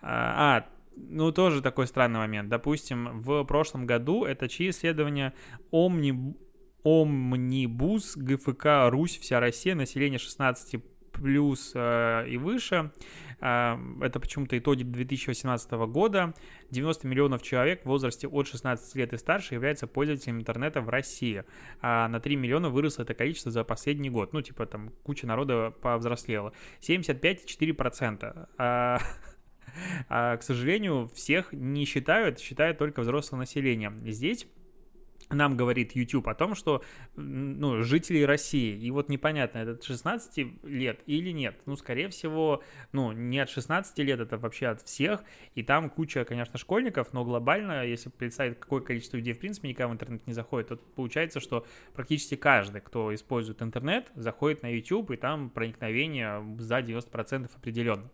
А, 0.00 0.58
а 0.58 0.66
ну, 0.96 1.32
тоже 1.32 1.60
такой 1.60 1.86
странный 1.86 2.20
момент. 2.20 2.48
Допустим, 2.48 3.20
в 3.20 3.44
прошлом 3.44 3.86
году 3.86 4.24
это 4.24 4.48
чьи 4.48 4.70
исследования 4.70 5.34
Омни... 5.70 6.34
Омнибус 6.84 8.14
ГФК 8.14 8.90
Русь, 8.90 9.18
вся 9.18 9.40
Россия, 9.40 9.74
население 9.74 10.18
16 10.18 10.82
плюс 11.14 11.72
э, 11.74 12.26
и 12.28 12.36
выше. 12.36 12.92
Э, 13.40 13.76
это 14.00 14.20
почему-то 14.20 14.58
итоги 14.58 14.82
2018 14.82 15.70
года. 15.72 16.34
90 16.70 17.06
миллионов 17.06 17.42
человек 17.42 17.82
в 17.82 17.86
возрасте 17.86 18.28
от 18.28 18.46
16 18.46 18.94
лет 18.96 19.12
и 19.12 19.16
старше 19.16 19.54
являются 19.54 19.86
пользователями 19.86 20.40
интернета 20.40 20.80
в 20.80 20.88
России. 20.88 21.44
А 21.80 22.08
на 22.08 22.20
3 22.20 22.36
миллиона 22.36 22.68
выросло 22.68 23.02
это 23.02 23.14
количество 23.14 23.50
за 23.50 23.64
последний 23.64 24.10
год. 24.10 24.32
Ну, 24.32 24.42
типа 24.42 24.66
там 24.66 24.90
куча 25.02 25.26
народа 25.26 25.70
повзрослела. 25.70 26.52
75,4%. 26.80 28.48
А, 28.58 28.98
а, 30.08 30.36
к 30.36 30.42
сожалению, 30.42 31.10
всех 31.14 31.52
не 31.52 31.84
считают, 31.84 32.38
считают 32.40 32.78
только 32.78 33.00
взрослое 33.00 33.40
население. 33.40 33.92
Здесь 34.04 34.46
нам 35.30 35.56
говорит 35.56 35.92
YouTube 35.92 36.28
о 36.28 36.34
том, 36.34 36.54
что 36.54 36.82
ну, 37.16 37.82
жители 37.82 38.22
России, 38.22 38.76
и 38.76 38.90
вот 38.90 39.08
непонятно, 39.08 39.58
это 39.58 39.72
от 39.72 39.84
16 39.84 40.64
лет 40.64 41.00
или 41.06 41.30
нет. 41.30 41.56
Ну, 41.66 41.76
скорее 41.76 42.08
всего, 42.08 42.62
ну, 42.92 43.12
не 43.12 43.38
от 43.40 43.50
16 43.50 43.98
лет, 43.98 44.20
это 44.20 44.38
вообще 44.38 44.68
от 44.68 44.82
всех, 44.82 45.22
и 45.54 45.62
там 45.62 45.90
куча, 45.90 46.24
конечно, 46.24 46.58
школьников, 46.58 47.12
но 47.12 47.24
глобально, 47.24 47.86
если 47.86 48.10
представить, 48.10 48.58
какое 48.58 48.80
количество 48.80 49.16
людей, 49.16 49.34
в 49.34 49.38
принципе, 49.38 49.68
никогда 49.68 49.88
в 49.88 49.92
интернет 49.92 50.26
не 50.26 50.32
заходит, 50.32 50.68
то 50.68 50.76
получается, 50.76 51.40
что 51.40 51.66
практически 51.94 52.36
каждый, 52.36 52.80
кто 52.80 53.14
использует 53.14 53.62
интернет, 53.62 54.10
заходит 54.14 54.62
на 54.62 54.74
YouTube, 54.74 55.10
и 55.10 55.16
там 55.16 55.50
проникновение 55.50 56.44
за 56.58 56.80
90% 56.80 57.50
определенно. 57.54 58.10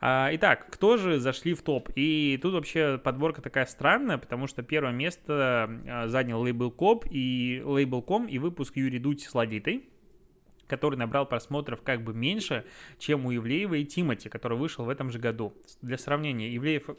А, 0.00 0.30
итак, 0.32 0.66
кто 0.70 0.96
же 0.96 1.18
зашли 1.18 1.54
в 1.54 1.62
топ? 1.62 1.90
И 1.94 2.38
тут 2.40 2.54
вообще 2.54 2.98
подборка 3.02 3.42
такая 3.42 3.66
странная, 3.66 4.18
потому 4.18 4.46
что 4.46 4.62
первое 4.62 4.92
место 4.92 5.80
а, 5.86 6.08
занял 6.08 6.37
Label.com 6.44 7.08
и 7.10 7.62
Label.com 7.64 8.26
и 8.26 8.38
выпуск 8.38 8.76
Юрий 8.76 8.98
Дудь 8.98 9.22
с 9.22 9.34
Ладитой 9.34 9.84
который 10.68 10.96
набрал 10.96 11.26
просмотров 11.26 11.80
как 11.82 12.04
бы 12.04 12.12
меньше, 12.12 12.64
чем 12.98 13.24
у 13.24 13.34
Ивлеева 13.34 13.74
и 13.74 13.86
Тимати, 13.86 14.28
который 14.28 14.58
вышел 14.58 14.84
в 14.84 14.90
этом 14.90 15.10
же 15.10 15.18
году. 15.18 15.54
Для 15.80 15.96
сравнения, 15.96 16.54
Ивлеев 16.54 16.90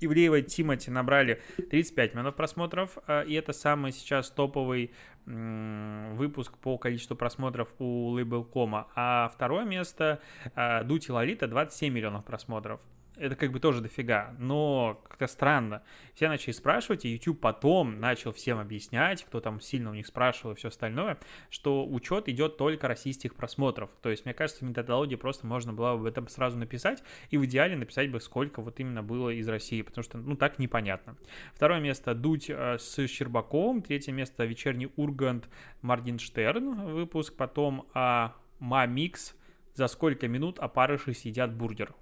Ивлеева 0.00 0.36
и 0.36 0.42
Тимати 0.42 0.90
набрали 0.90 1.40
35 1.70 2.14
миллионов 2.14 2.34
просмотров, 2.34 2.98
а, 3.06 3.22
и 3.22 3.34
это 3.34 3.52
самый 3.52 3.92
сейчас 3.92 4.30
топовый 4.30 4.92
выпуск 5.26 6.58
по 6.58 6.76
количеству 6.76 7.16
просмотров 7.16 7.70
у 7.78 8.18
Label.com, 8.18 8.86
а 8.94 9.30
второе 9.32 9.64
место 9.64 10.20
а, 10.54 10.82
Дути 10.82 11.10
Лолита 11.10 11.46
27 11.46 11.92
миллионов 11.92 12.24
просмотров 12.26 12.80
это 13.16 13.36
как 13.36 13.52
бы 13.52 13.60
тоже 13.60 13.80
дофига, 13.80 14.34
но 14.38 15.00
как-то 15.08 15.26
странно. 15.26 15.82
Все 16.14 16.28
начали 16.28 16.52
спрашивать, 16.52 17.04
и 17.04 17.10
YouTube 17.10 17.40
потом 17.40 18.00
начал 18.00 18.32
всем 18.32 18.58
объяснять, 18.58 19.24
кто 19.24 19.40
там 19.40 19.60
сильно 19.60 19.90
у 19.90 19.94
них 19.94 20.06
спрашивал 20.06 20.52
и 20.52 20.56
все 20.56 20.68
остальное, 20.68 21.18
что 21.50 21.86
учет 21.86 22.28
идет 22.28 22.56
только 22.56 22.88
российских 22.88 23.34
просмотров. 23.34 23.90
То 24.02 24.10
есть, 24.10 24.24
мне 24.24 24.34
кажется, 24.34 24.64
в 24.64 24.68
методологии 24.68 25.16
просто 25.16 25.46
можно 25.46 25.72
было 25.72 25.92
об 25.92 26.04
этом 26.04 26.28
сразу 26.28 26.58
написать, 26.58 27.02
и 27.30 27.38
в 27.38 27.44
идеале 27.44 27.76
написать 27.76 28.10
бы, 28.10 28.20
сколько 28.20 28.60
вот 28.60 28.80
именно 28.80 29.02
было 29.02 29.30
из 29.30 29.48
России, 29.48 29.82
потому 29.82 30.02
что, 30.02 30.18
ну, 30.18 30.36
так 30.36 30.58
непонятно. 30.58 31.16
Второе 31.54 31.80
место 31.80 32.14
Дудь 32.14 32.50
э, 32.50 32.78
с 32.78 33.06
Щербаковым, 33.06 33.82
третье 33.82 34.12
место 34.12 34.44
Вечерний 34.44 34.90
Ургант 34.96 35.48
Мардинштерн 35.82 36.92
выпуск, 36.94 37.34
потом 37.36 37.88
а, 37.94 38.34
Мамикс, 38.58 39.34
за 39.74 39.88
сколько 39.88 40.28
минут 40.28 40.58
опарыши 40.58 41.14
съедят 41.14 41.54
бургер. 41.54 41.94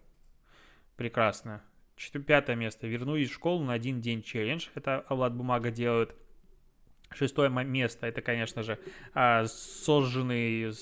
Прекрасно. 0.96 1.62
Четвер... 1.96 2.22
Пятое 2.22 2.56
место. 2.56 2.86
Вернулись 2.86 3.30
в 3.30 3.34
школу 3.34 3.64
на 3.64 3.72
один 3.72 4.00
день 4.00 4.22
челлендж. 4.22 4.68
Это 4.74 5.04
Влад 5.08 5.34
Бумага 5.34 5.70
делает. 5.70 6.14
Шестое 7.10 7.50
место. 7.50 8.06
Это, 8.06 8.22
конечно 8.22 8.62
же, 8.62 8.78
а, 9.14 9.46
сожженный 9.46 10.72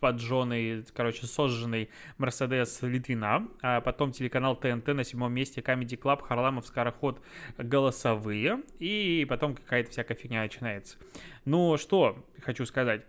поджженный, 0.00 0.84
короче, 0.94 1.26
сожженный 1.26 1.90
Мерседес 2.18 2.82
Литвина, 2.82 3.48
а 3.62 3.80
потом 3.80 4.12
телеканал 4.12 4.56
ТНТ 4.56 4.86
на 4.88 5.04
седьмом 5.04 5.32
месте, 5.32 5.60
Comedy 5.60 5.98
Club, 5.98 6.22
Харламов, 6.22 6.66
Скороход, 6.66 7.20
голосовые, 7.56 8.62
и 8.78 9.26
потом 9.28 9.56
какая-то 9.56 9.90
всякая 9.90 10.14
фигня 10.14 10.42
начинается. 10.42 10.98
Ну, 11.44 11.76
что 11.78 12.24
хочу 12.42 12.64
сказать 12.64 13.04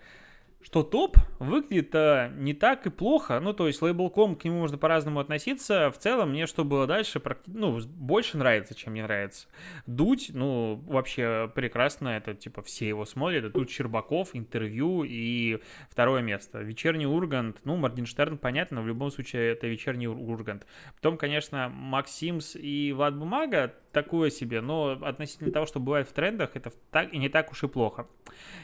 что 0.61 0.83
топ 0.83 1.17
выглядит 1.39 1.95
а, 1.95 2.29
не 2.29 2.53
так 2.53 2.85
и 2.85 2.89
плохо. 2.89 3.39
Ну, 3.39 3.53
то 3.53 3.67
есть 3.67 3.81
лейбл.com 3.81 4.35
к 4.35 4.43
нему 4.43 4.59
можно 4.59 4.77
по-разному 4.77 5.19
относиться. 5.19 5.89
В 5.89 5.97
целом, 5.97 6.31
мне 6.31 6.47
что 6.47 6.65
было 6.65 6.85
дальше, 6.85 7.21
ну, 7.47 7.79
больше 7.79 8.37
нравится, 8.37 8.75
чем 8.75 8.93
не 8.93 9.01
нравится. 9.01 9.47
Дудь, 9.85 10.31
ну, 10.33 10.83
вообще 10.85 11.49
прекрасно. 11.55 12.09
Это, 12.09 12.33
типа, 12.33 12.61
все 12.61 12.87
его 12.89 13.05
смотрят. 13.05 13.45
Это 13.45 13.53
тут 13.53 13.69
Щербаков, 13.69 14.31
интервью 14.33 15.03
и 15.07 15.59
второе 15.89 16.21
место. 16.21 16.59
Вечерний 16.59 17.07
Ургант, 17.07 17.59
ну, 17.63 17.77
Моргенштерн, 17.77 18.37
понятно, 18.37 18.77
но 18.77 18.83
в 18.83 18.87
любом 18.87 19.11
случае 19.11 19.53
это 19.53 19.67
вечерний 19.67 20.07
Ургант. 20.07 20.65
Потом, 20.95 21.17
конечно, 21.17 21.69
Максимс 21.69 22.55
и 22.55 22.93
Влад 22.93 23.17
Бумага 23.17 23.73
такое 23.91 24.29
себе, 24.29 24.61
но 24.61 24.97
относительно 25.01 25.51
того, 25.51 25.65
что 25.65 25.79
бывает 25.79 26.07
в 26.07 26.13
трендах, 26.13 26.51
это 26.55 26.71
так, 26.91 27.13
и 27.13 27.17
не 27.17 27.29
так 27.29 27.51
уж 27.51 27.63
и 27.63 27.67
плохо. 27.67 28.07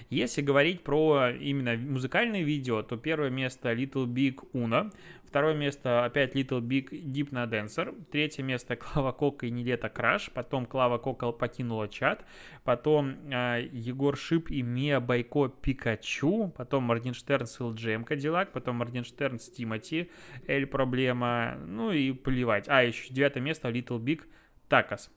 Если 0.10 0.42
говорить 0.42 0.84
про 0.84 1.32
именно 1.32 1.76
музыкальные 1.76 2.44
видео, 2.44 2.84
то 2.84 2.98
первое 2.98 3.30
место 3.30 3.74
Little 3.74 4.06
Big 4.06 4.40
Uno, 4.54 4.92
второе 5.36 5.56
место 5.56 6.06
опять 6.06 6.36
Little 6.36 6.62
Big 6.62 6.90
Hypno 6.92 7.50
Dancer, 7.50 7.94
третье 8.12 8.44
место 8.44 8.76
Клава 8.76 9.12
Кока 9.12 9.48
и 9.48 9.52
Нелета 9.52 9.90
Краш, 9.90 10.30
потом 10.32 10.66
Клава 10.66 10.98
Кока 10.98 11.32
покинула 11.32 11.88
чат, 11.90 12.24
потом 12.64 13.16
э, 13.34 13.68
Егор 13.72 14.16
Шип 14.16 14.52
и 14.52 14.62
Мия 14.62 15.00
Байко 15.00 15.50
Пикачу, 15.50 16.54
потом 16.56 16.84
Моргенштерн 16.84 17.48
с 17.48 17.60
LGM 17.60 18.06
Кадиллак, 18.06 18.52
потом 18.52 18.78
Моргенштерн 18.78 19.40
с 19.40 19.50
Тимати, 19.50 20.10
Эль 20.48 20.68
Проблема, 20.68 21.58
ну 21.66 21.92
и 21.92 22.12
плевать. 22.12 22.66
А, 22.70 22.84
еще 22.84 23.14
девятое 23.14 23.44
место 23.44 23.70
Little 23.70 24.00
Big 24.00 24.22
Такос. 24.68 25.12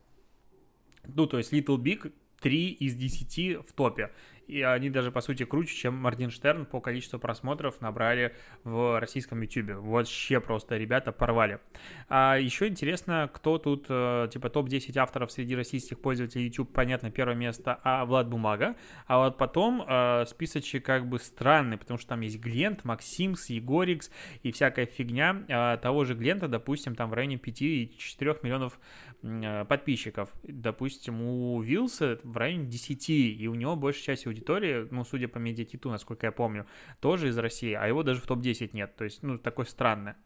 Ну, 1.07 1.27
то 1.27 1.39
есть 1.39 1.53
Little 1.53 1.79
Big 1.79 2.13
3 2.41 2.71
из 2.71 2.95
10 2.95 3.67
в 3.67 3.73
топе 3.73 4.13
и 4.49 4.63
они 4.63 4.89
даже, 4.89 5.13
по 5.13 5.21
сути, 5.21 5.45
круче, 5.45 5.75
чем 5.77 5.95
Моргенштерн 5.97 6.65
по 6.65 6.81
количеству 6.81 7.19
просмотров 7.19 7.81
набрали 7.83 8.35
в 8.65 8.99
российском 8.99 9.41
YouTube. 9.43 9.77
Вообще 9.77 10.41
просто 10.41 10.79
ребята 10.79 11.13
порвали. 11.13 11.61
А 12.09 12.37
еще 12.37 12.67
интересно, 12.67 13.31
кто 13.33 13.59
тут, 13.59 13.87
э, 13.91 14.29
типа, 14.33 14.49
топ-10 14.49 14.97
авторов 14.99 15.31
среди 15.31 15.55
российских 15.55 16.01
пользователей 16.01 16.47
YouTube, 16.47 16.73
понятно, 16.73 17.11
первое 17.11 17.35
место, 17.35 17.79
а 17.85 18.07
Влад 18.07 18.29
Бумага. 18.29 18.77
А 19.07 19.19
вот 19.19 19.37
потом 19.37 19.85
э, 19.87 20.25
списочек 20.27 20.85
как 20.85 21.07
бы 21.07 21.19
странный, 21.19 21.77
потому 21.77 21.99
что 21.99 22.09
там 22.09 22.23
есть 22.23 22.41
Глент, 22.41 22.85
Максимс, 22.85 23.51
Егорикс 23.51 24.11
и 24.43 24.51
всякая 24.51 24.87
фигня. 24.87 25.45
А 25.51 25.77
того 25.77 26.07
же 26.07 26.15
Глента, 26.15 26.49
допустим, 26.49 26.95
там 26.95 27.11
в 27.11 27.13
районе 27.13 27.37
5-4 27.37 28.39
миллионов 28.43 28.81
э, 29.23 29.67
подписчиков. 29.67 30.31
Допустим, 30.43 31.21
у 31.21 31.61
Вилса 31.61 32.19
в 32.25 32.37
районе 32.37 32.65
10, 32.65 33.11
и 33.11 33.47
у 33.47 33.55
него 33.55 33.77
большая 33.77 34.17
часть 34.17 34.27
аудитории 34.27 34.38
аудитории, 34.39 34.87
ну, 34.91 35.05
судя 35.05 35.29
по 35.29 35.39
медиатиту, 35.39 35.91
насколько 35.91 36.27
я 36.27 36.33
помню, 36.33 36.67
тоже 37.01 37.29
из 37.29 37.39
России, 37.39 37.73
а 37.73 37.87
его 37.87 38.03
даже 38.03 38.21
в 38.21 38.27
топ-10 38.27 38.71
нет, 38.73 38.97
то 38.97 39.05
есть, 39.05 39.23
ну, 39.23 39.37
такое 39.39 39.67
странное. 39.67 40.17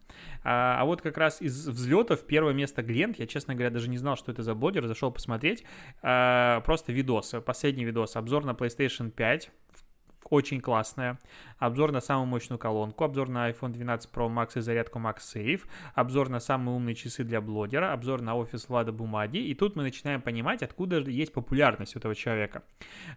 А, 0.45 0.81
а 0.81 0.85
вот 0.85 1.03
как 1.03 1.17
раз 1.17 1.41
из 1.41 1.69
взлетов 1.69 2.27
первое 2.27 2.53
место 2.53 2.83
Глент, 2.83 3.19
я, 3.19 3.27
честно 3.27 3.55
говоря, 3.55 3.71
даже 3.71 3.89
не 3.89 3.99
знал, 3.99 4.17
что 4.17 4.33
это 4.33 4.43
за 4.43 4.55
блогер, 4.55 4.87
зашел 4.87 5.11
посмотреть, 5.11 5.65
а, 6.03 6.61
просто 6.61 6.93
видос, 6.93 7.35
последний 7.45 7.85
видос, 7.85 8.17
обзор 8.17 8.45
на 8.45 8.51
PlayStation 8.51 9.11
5, 9.11 9.51
очень 10.33 10.63
классная. 10.63 11.19
Обзор 11.59 11.93
на 11.93 12.01
самую 12.01 12.27
мощную 12.27 12.59
колонку, 12.59 13.05
обзор 13.05 13.29
на 13.29 13.51
iPhone 13.51 13.71
12 13.71 14.11
Pro 14.11 14.29
Max 14.29 14.59
и 14.59 14.61
зарядку 14.63 14.99
MagSafe, 14.99 15.61
обзор 15.95 16.31
на 16.31 16.41
самые 16.41 16.75
умные 16.75 16.95
часы 16.95 17.23
для 17.23 17.43
блогера, 17.43 17.93
обзор 17.93 18.23
на 18.23 18.35
офис 18.35 18.69
Влада 18.71 18.93
Бумаги. 18.93 19.37
И 19.37 19.55
тут 19.55 19.77
мы 19.77 19.83
начинаем 19.83 20.23
понимать, 20.23 20.63
откуда 20.63 21.01
есть 21.01 21.35
популярность 21.35 21.97
у 21.97 21.99
этого 21.99 22.15
человека. 22.15 22.63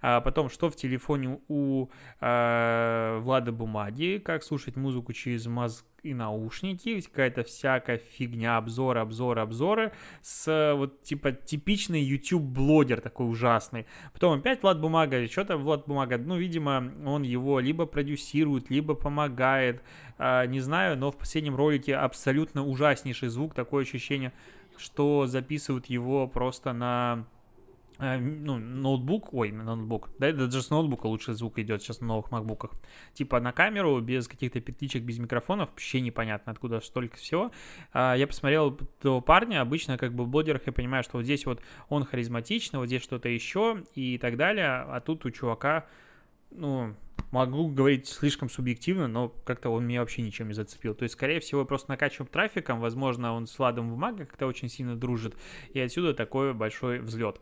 А 0.02 0.20
потом, 0.20 0.50
что 0.50 0.70
в 0.70 0.76
телефоне 0.76 1.40
у 1.48 1.88
э, 2.20 3.20
Влада 3.22 3.54
Бумаги, 3.54 4.22
как 4.24 4.44
слушать 4.44 4.76
музыку 4.76 5.14
через 5.14 5.46
мозг 5.46 5.86
и 6.06 6.14
наушники, 6.14 7.02
какая-то 7.02 7.44
всякая 7.44 7.98
фигня, 7.98 8.58
обзоры, 8.58 9.00
обзоры, 9.00 9.42
обзоры, 9.42 9.92
с 10.22 10.74
вот 10.76 11.02
типа 11.04 11.32
типичный 11.32 12.02
YouTube-блогер 12.02 13.02
такой 13.02 13.30
ужасный. 13.30 13.86
Потом 14.14 14.40
опять 14.40 14.62
Влад 14.62 14.80
Бумага, 14.80 15.28
что-то 15.28 15.58
Влад 15.58 15.86
Бумага, 15.88 16.18
ну, 16.18 16.38
видимо, 16.38 16.94
он 17.06 17.24
его 17.24 17.60
либо 17.60 17.86
продюсирует, 17.86 18.70
либо 18.70 18.94
помогает, 18.94 19.82
а, 20.18 20.46
не 20.46 20.60
знаю, 20.60 20.98
но 20.98 21.12
в 21.12 21.18
последнем 21.18 21.56
ролике 21.56 21.96
абсолютно 21.96 22.66
ужаснейший 22.66 23.30
звук, 23.30 23.54
такое 23.54 23.84
ощущение, 23.84 24.32
что 24.78 25.26
записывают 25.26 25.88
его 25.88 26.28
просто 26.28 26.74
на 26.74 27.26
Э, 27.98 28.18
ну, 28.18 28.58
ноутбук, 28.58 29.34
ой, 29.34 29.52
ноутбук, 29.52 30.10
да, 30.20 30.32
даже 30.32 30.62
с 30.62 30.70
ноутбука 30.70 31.08
лучше 31.08 31.34
звук 31.34 31.60
идет 31.60 31.82
сейчас 31.82 32.02
на 32.02 32.08
новых 32.08 32.30
макбуках, 32.32 32.72
типа 33.14 33.40
на 33.40 33.54
камеру, 33.54 34.00
без 34.02 34.28
каких-то 34.28 34.60
петличек, 34.60 35.04
без 35.04 35.18
микрофонов, 35.18 35.70
вообще 35.70 36.02
непонятно, 36.02 36.52
откуда 36.52 36.82
столько 36.82 37.16
всего. 37.18 37.52
А, 37.94 38.16
я 38.16 38.28
посмотрел 38.28 38.78
этого 39.00 39.22
парня, 39.22 39.62
обычно 39.62 39.98
как 39.98 40.14
бы 40.14 40.26
в 40.26 40.28
блогерах 40.28 40.64
я 40.66 40.74
понимаю, 40.74 41.04
что 41.04 41.18
вот 41.18 41.24
здесь 41.24 41.46
вот 41.46 41.62
он 41.88 42.04
харизматичный, 42.04 42.80
вот 42.80 42.88
здесь 42.88 43.02
что-то 43.02 43.30
еще 43.30 43.84
и 43.96 44.18
так 44.18 44.36
далее, 44.36 44.68
а 44.68 45.00
тут 45.00 45.26
у 45.26 45.32
чувака, 45.32 45.86
ну, 46.52 46.96
могу 47.32 47.70
говорить 47.70 48.08
слишком 48.08 48.50
субъективно, 48.50 49.08
но 49.08 49.30
как-то 49.30 49.70
он 49.70 49.88
меня 49.88 50.02
вообще 50.02 50.22
ничем 50.22 50.50
не 50.50 50.54
зацепил. 50.54 50.96
То 50.96 51.04
есть, 51.04 51.14
скорее 51.14 51.40
всего, 51.40 51.64
просто 51.64 51.90
накачиваем 51.92 52.28
трафиком, 52.28 52.82
возможно, 52.82 53.34
он 53.34 53.48
с 53.48 53.58
Владом 53.58 53.90
Бумага 53.90 54.26
как-то 54.26 54.48
очень 54.48 54.68
сильно 54.68 54.98
дружит, 54.98 55.36
и 55.74 55.80
отсюда 55.80 56.14
такой 56.14 56.54
большой 56.54 57.00
взлет. 57.00 57.40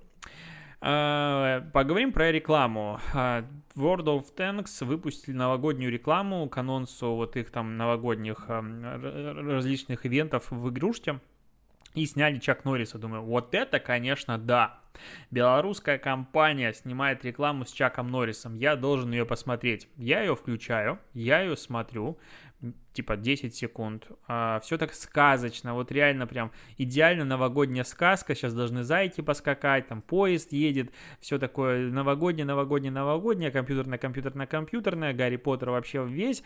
А, 0.85 1.61
поговорим 1.71 2.11
про 2.11 2.31
рекламу. 2.31 2.99
А, 3.13 3.45
World 3.75 4.05
of 4.05 4.25
Tanks 4.35 4.83
выпустили 4.83 5.33
новогоднюю 5.33 5.91
рекламу 5.91 6.49
к 6.49 6.57
анонсу 6.57 7.15
вот 7.15 7.37
их 7.37 7.51
там 7.51 7.77
новогодних 7.77 8.45
различных 8.49 10.05
ивентов 10.05 10.51
в 10.51 10.69
игрушке. 10.69 11.19
И 11.93 12.05
сняли 12.05 12.39
Чак 12.39 12.65
Норриса. 12.65 12.97
Думаю, 12.97 13.21
вот 13.21 13.53
это, 13.53 13.79
конечно, 13.79 14.37
да. 14.37 14.79
Белорусская 15.31 15.97
компания 15.97 16.73
снимает 16.73 17.23
рекламу 17.23 17.65
с 17.65 17.71
Чаком 17.71 18.09
Норрисом. 18.09 18.55
Я 18.55 18.75
должен 18.75 19.11
ее 19.11 19.25
посмотреть. 19.25 19.87
Я 19.95 20.21
ее 20.21 20.35
включаю, 20.35 20.99
я 21.13 21.41
ее 21.41 21.55
смотрю 21.55 22.17
типа 22.93 23.17
10 23.17 23.55
секунд. 23.55 24.07
А, 24.27 24.59
все 24.59 24.77
так 24.77 24.93
сказочно, 24.93 25.73
вот 25.73 25.91
реально 25.91 26.27
прям 26.27 26.51
идеально 26.77 27.25
новогодняя 27.25 27.83
сказка. 27.83 28.35
Сейчас 28.35 28.53
должны 28.53 28.83
зайти 28.83 29.21
поскакать, 29.21 29.87
там 29.87 30.01
поезд 30.01 30.51
едет, 30.51 30.91
все 31.19 31.39
такое 31.39 31.89
новогоднее, 31.89 32.45
новогоднее, 32.45 32.91
новогоднее, 32.91 33.51
компьютерное, 33.51 33.97
компьютерное, 33.97 34.47
компьютерное. 34.47 35.13
Гарри 35.13 35.37
Поттер 35.37 35.71
вообще 35.71 36.05
весь. 36.05 36.43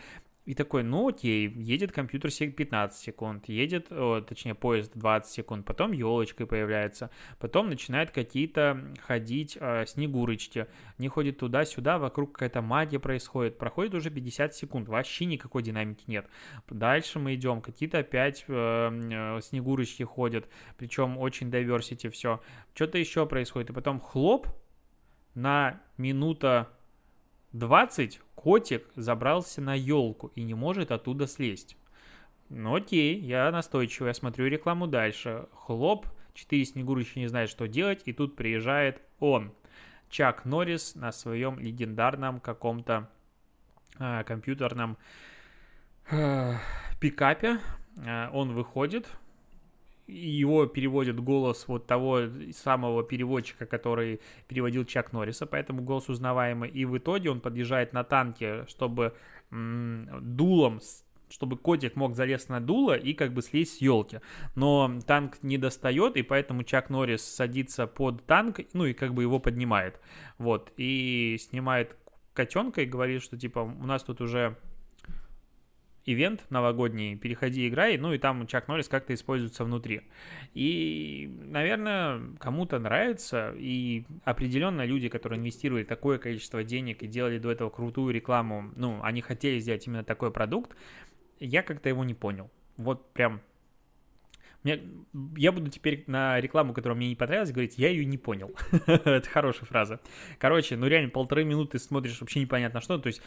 И 0.48 0.54
такой, 0.54 0.82
ну 0.82 1.08
окей, 1.08 1.46
едет 1.46 1.92
компьютер 1.92 2.30
15 2.30 2.98
секунд, 2.98 3.50
едет, 3.50 3.88
о, 3.92 4.22
точнее 4.22 4.54
поезд 4.54 4.92
20 4.94 5.30
секунд, 5.30 5.66
потом 5.66 5.92
елочкой 5.92 6.46
появляется, 6.46 7.10
потом 7.38 7.68
начинают 7.68 8.12
какие-то 8.12 8.94
ходить 9.06 9.58
э, 9.60 9.84
снегурочки, 9.86 10.66
они 10.96 11.08
ходят 11.08 11.36
туда-сюда, 11.36 11.98
вокруг 11.98 12.32
какая-то 12.32 12.62
магия 12.62 12.98
происходит, 12.98 13.58
проходит 13.58 13.92
уже 13.92 14.08
50 14.08 14.54
секунд, 14.54 14.88
вообще 14.88 15.26
никакой 15.26 15.62
динамики 15.62 16.04
нет. 16.06 16.26
Дальше 16.70 17.18
мы 17.18 17.34
идем, 17.34 17.60
какие-то 17.60 17.98
опять 17.98 18.46
э, 18.48 18.54
э, 18.54 19.40
снегурочки 19.42 20.04
ходят, 20.04 20.48
причем 20.78 21.18
очень 21.18 21.50
diversity 21.50 22.08
все, 22.08 22.40
что-то 22.72 22.96
еще 22.96 23.26
происходит, 23.26 23.68
и 23.68 23.74
потом 23.74 24.00
хлоп, 24.00 24.48
на 25.34 25.82
минута 25.98 26.70
20 27.52 28.22
котик 28.42 28.86
забрался 28.94 29.60
на 29.60 29.74
елку 29.74 30.30
и 30.36 30.44
не 30.44 30.54
может 30.54 30.92
оттуда 30.92 31.26
слезть. 31.26 31.76
Ну 32.48 32.76
окей, 32.76 33.18
я 33.18 33.50
настойчивый, 33.50 34.10
я 34.10 34.14
смотрю 34.14 34.46
рекламу 34.46 34.86
дальше. 34.86 35.48
Хлоп, 35.52 36.06
четыре 36.34 36.64
снегурочки 36.64 37.18
не 37.18 37.26
знают, 37.26 37.50
что 37.50 37.66
делать, 37.66 38.02
и 38.04 38.12
тут 38.12 38.36
приезжает 38.36 39.02
он, 39.18 39.52
Чак 40.08 40.44
Норрис, 40.44 40.94
на 40.94 41.10
своем 41.10 41.58
легендарном 41.58 42.38
каком-то 42.38 43.10
э, 43.98 44.22
компьютерном 44.22 44.96
э, 46.10 46.54
пикапе. 47.00 47.58
Э, 48.06 48.30
он 48.32 48.52
выходит, 48.54 49.08
его 50.08 50.66
переводит 50.66 51.20
голос 51.20 51.68
вот 51.68 51.86
того 51.86 52.22
самого 52.52 53.04
переводчика, 53.04 53.66
который 53.66 54.20
переводил 54.48 54.84
Чак 54.84 55.12
Норриса, 55.12 55.46
поэтому 55.46 55.82
голос 55.82 56.08
узнаваемый. 56.08 56.70
И 56.70 56.84
в 56.84 56.96
итоге 56.96 57.30
он 57.30 57.40
подъезжает 57.40 57.92
на 57.92 58.04
танке, 58.04 58.64
чтобы 58.66 59.14
дулом 59.50 60.80
чтобы 61.30 61.58
котик 61.58 61.94
мог 61.94 62.16
залезть 62.16 62.48
на 62.48 62.58
дуло 62.58 62.94
и 62.94 63.12
как 63.12 63.34
бы 63.34 63.42
слезть 63.42 63.78
с 63.78 63.80
елки. 63.82 64.20
Но 64.54 64.98
танк 65.06 65.36
не 65.42 65.58
достает, 65.58 66.16
и 66.16 66.22
поэтому 66.22 66.64
Чак 66.64 66.88
Норрис 66.88 67.22
садится 67.22 67.86
под 67.86 68.24
танк, 68.24 68.60
ну 68.72 68.86
и 68.86 68.94
как 68.94 69.14
бы 69.14 69.22
его 69.22 69.38
поднимает. 69.38 70.00
Вот, 70.38 70.72
и 70.78 71.36
снимает 71.38 71.96
котенка 72.32 72.82
и 72.82 72.86
говорит, 72.86 73.22
что 73.22 73.36
типа 73.36 73.58
у 73.58 73.86
нас 73.86 74.02
тут 74.04 74.20
уже 74.20 74.56
ивент 76.12 76.46
новогодний, 76.50 77.16
переходи, 77.16 77.68
играй, 77.68 77.98
ну 77.98 78.12
и 78.12 78.18
там 78.18 78.46
Чак 78.46 78.66
Норрис 78.66 78.88
как-то 78.88 79.12
используется 79.12 79.64
внутри. 79.64 80.02
И, 80.54 81.30
наверное, 81.44 82.20
кому-то 82.38 82.78
нравится, 82.78 83.54
и 83.56 84.04
определенно 84.24 84.84
люди, 84.86 85.08
которые 85.08 85.38
инвестировали 85.38 85.84
такое 85.84 86.18
количество 86.18 86.64
денег 86.64 87.02
и 87.02 87.06
делали 87.06 87.38
до 87.38 87.52
этого 87.52 87.68
крутую 87.68 88.14
рекламу, 88.14 88.72
ну, 88.74 89.00
они 89.02 89.20
хотели 89.20 89.58
сделать 89.58 89.86
именно 89.86 90.02
такой 90.02 90.32
продукт, 90.32 90.74
я 91.40 91.62
как-то 91.62 91.88
его 91.90 92.04
не 92.04 92.14
понял. 92.14 92.50
Вот 92.78 93.12
прям 93.12 93.42
мне, 94.64 94.82
я 95.36 95.52
буду 95.52 95.70
теперь 95.70 96.04
на 96.06 96.40
рекламу, 96.40 96.72
которая 96.72 96.96
мне 96.96 97.10
не 97.10 97.16
понравилась, 97.16 97.52
говорить, 97.52 97.78
я 97.78 97.90
ее 97.90 98.04
не 98.04 98.18
понял. 98.18 98.52
Это 98.86 99.28
хорошая 99.28 99.66
фраза. 99.66 100.00
Короче, 100.38 100.76
ну 100.76 100.86
реально 100.86 101.10
полторы 101.10 101.44
минуты 101.44 101.78
смотришь 101.78 102.20
вообще 102.20 102.40
непонятно 102.40 102.80
что. 102.80 102.98
То 102.98 103.06
есть, 103.06 103.22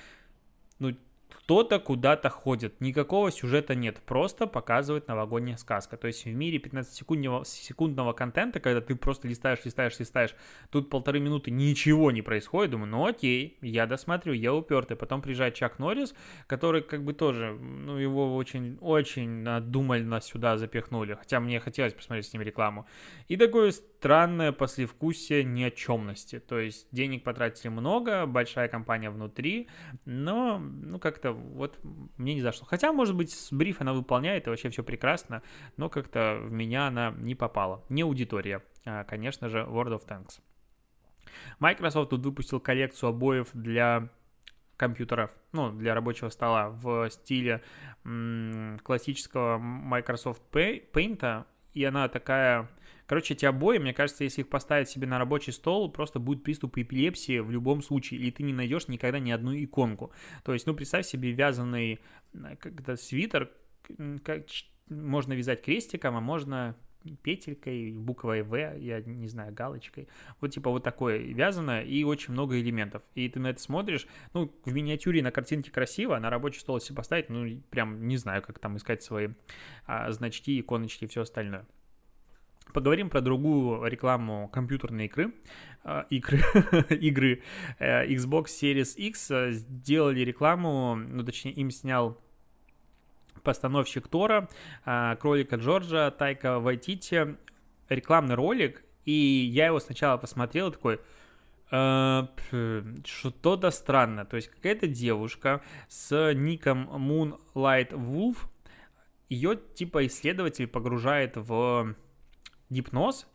ну, 0.79 0.95
кто-то 1.35 1.79
куда-то 1.79 2.29
ходит, 2.29 2.79
никакого 2.81 3.31
сюжета 3.31 3.75
нет, 3.75 3.99
просто 4.05 4.47
показывает 4.47 5.07
новогодняя 5.07 5.57
сказка. 5.57 5.97
То 5.97 6.07
есть 6.07 6.25
в 6.25 6.33
мире 6.33 6.57
15-секундного 6.57 7.45
секундного 7.45 8.13
контента, 8.13 8.59
когда 8.59 8.81
ты 8.81 8.95
просто 8.95 9.27
листаешь, 9.27 9.59
листаешь, 9.65 9.99
листаешь, 9.99 10.35
тут 10.69 10.89
полторы 10.89 11.19
минуты 11.19 11.51
ничего 11.51 12.11
не 12.11 12.21
происходит, 12.21 12.71
думаю, 12.71 12.89
ну 12.89 13.05
окей, 13.05 13.57
я 13.61 13.85
досмотрю, 13.85 14.33
я 14.33 14.53
упертый. 14.53 14.97
Потом 14.97 15.21
приезжает 15.21 15.55
Чак 15.55 15.79
Норрис, 15.79 16.13
который 16.47 16.81
как 16.81 17.03
бы 17.03 17.13
тоже, 17.13 17.53
ну 17.53 17.97
его 17.97 18.35
очень, 18.35 18.77
очень 18.81 19.29
надумально 19.43 20.21
сюда 20.21 20.57
запихнули, 20.57 21.15
хотя 21.15 21.39
мне 21.39 21.59
хотелось 21.59 21.93
посмотреть 21.93 22.27
с 22.27 22.33
ним 22.33 22.41
рекламу. 22.41 22.85
И 23.27 23.37
такое 23.37 23.73
странное 24.01 24.51
послевкусие 24.51 25.43
ни 25.43 25.61
о 25.61 25.69
чемности, 25.69 26.39
то 26.39 26.57
есть 26.57 26.87
денег 26.91 27.23
потратили 27.23 27.69
много, 27.69 28.25
большая 28.25 28.67
компания 28.67 29.11
внутри, 29.11 29.69
но, 30.05 30.57
ну 30.57 30.97
как-то 30.97 31.33
вот 31.33 31.77
мне 32.17 32.33
не 32.33 32.41
зашло. 32.41 32.65
Хотя, 32.65 32.91
может 32.93 33.15
быть, 33.15 33.31
с 33.31 33.53
бриф 33.53 33.79
она 33.79 33.93
выполняет, 33.93 34.47
и 34.47 34.49
вообще 34.49 34.71
все 34.71 34.83
прекрасно, 34.83 35.43
но 35.77 35.87
как-то 35.87 36.39
в 36.41 36.51
меня 36.51 36.87
она 36.87 37.13
не 37.15 37.35
попала. 37.35 37.85
Не 37.89 38.01
аудитория, 38.01 38.63
а, 38.85 39.03
конечно 39.03 39.49
же, 39.49 39.59
World 39.59 39.99
of 39.99 40.07
Tanks. 40.07 40.41
Microsoft 41.59 42.09
тут 42.09 42.25
выпустил 42.25 42.59
коллекцию 42.59 43.09
обоев 43.09 43.49
для 43.53 44.09
компьютеров, 44.77 45.29
ну, 45.51 45.71
для 45.71 45.93
рабочего 45.93 46.29
стола 46.29 46.69
в 46.69 47.07
стиле 47.11 47.61
м- 48.03 48.79
классического 48.81 49.59
Microsoft 49.59 50.41
Paint, 50.51 51.45
и 51.73 51.83
она 51.83 52.09
такая 52.09 52.67
Короче, 53.11 53.33
эти 53.33 53.43
обои, 53.43 53.77
мне 53.77 53.93
кажется, 53.93 54.23
если 54.23 54.39
их 54.39 54.47
поставить 54.47 54.87
себе 54.87 55.05
на 55.05 55.19
рабочий 55.19 55.51
стол, 55.51 55.91
просто 55.91 56.17
будет 56.17 56.43
приступ 56.43 56.77
эпилепсии 56.77 57.39
в 57.39 57.51
любом 57.51 57.81
случае, 57.81 58.21
и 58.21 58.31
ты 58.31 58.41
не 58.41 58.53
найдешь 58.53 58.87
никогда 58.87 59.19
ни 59.19 59.31
одну 59.31 59.53
иконку. 59.53 60.13
То 60.45 60.53
есть, 60.53 60.65
ну, 60.65 60.73
представь 60.73 61.05
себе 61.05 61.33
вязаный 61.33 61.99
как-то 62.31 62.95
свитер, 62.95 63.51
как, 64.23 64.45
можно 64.87 65.33
вязать 65.33 65.61
крестиком, 65.61 66.15
а 66.15 66.21
можно 66.21 66.77
петелькой, 67.21 67.91
буквой 67.97 68.43
В, 68.43 68.55
я 68.77 69.01
не 69.01 69.27
знаю, 69.27 69.53
галочкой. 69.53 70.07
Вот 70.39 70.53
типа 70.53 70.69
вот 70.69 70.83
такое 70.83 71.17
вязано 71.17 71.83
и 71.83 72.05
очень 72.05 72.31
много 72.31 72.61
элементов. 72.61 73.03
И 73.15 73.27
ты 73.27 73.41
на 73.41 73.47
это 73.47 73.59
смотришь, 73.59 74.07
ну, 74.33 74.55
в 74.63 74.71
миниатюре 74.71 75.21
на 75.21 75.31
картинке 75.31 75.69
красиво, 75.69 76.17
на 76.17 76.29
рабочий 76.29 76.61
стол 76.61 76.77
если 76.77 76.93
поставить, 76.93 77.27
ну, 77.27 77.61
прям 77.71 78.07
не 78.07 78.15
знаю, 78.15 78.41
как 78.41 78.59
там 78.59 78.77
искать 78.77 79.03
свои 79.03 79.27
а, 79.85 80.09
значки, 80.13 80.61
иконочки 80.61 81.03
и 81.03 81.07
все 81.07 81.23
остальное. 81.23 81.67
Поговорим 82.73 83.09
про 83.09 83.21
другую 83.21 83.85
рекламу 83.85 84.49
компьютерной 84.49 85.05
игры. 85.05 85.33
Э, 85.83 86.03
игры, 86.09 86.39
игры 86.89 87.43
э, 87.79 88.07
Xbox 88.07 88.45
Series 88.61 88.95
X 88.95 89.31
сделали 89.55 90.21
рекламу, 90.21 90.95
ну 90.95 91.23
точнее 91.23 91.53
им 91.53 91.71
снял 91.71 92.21
постановщик 93.43 94.07
Тора, 94.07 94.49
кролика 95.19 95.55
Джорджа, 95.55 96.11
Тайка 96.11 96.59
Вайтити, 96.59 97.37
рекламный 97.89 98.35
ролик, 98.35 98.83
и 99.03 99.11
я 99.11 99.67
его 99.67 99.79
сначала 99.79 100.17
посмотрел 100.17 100.71
такой, 100.71 100.99
что-то 101.67 103.71
странно. 103.71 104.25
То 104.25 104.35
есть 104.35 104.49
какая-то 104.49 104.85
девушка 104.85 105.63
с 105.87 106.33
ником 106.33 106.87
Moonlight 106.87 107.93
Wolf, 107.93 108.37
ее 109.27 109.59
типа 109.73 110.05
исследователь 110.05 110.67
погружает 110.67 111.37
в 111.37 111.95
гипноз, 112.71 113.27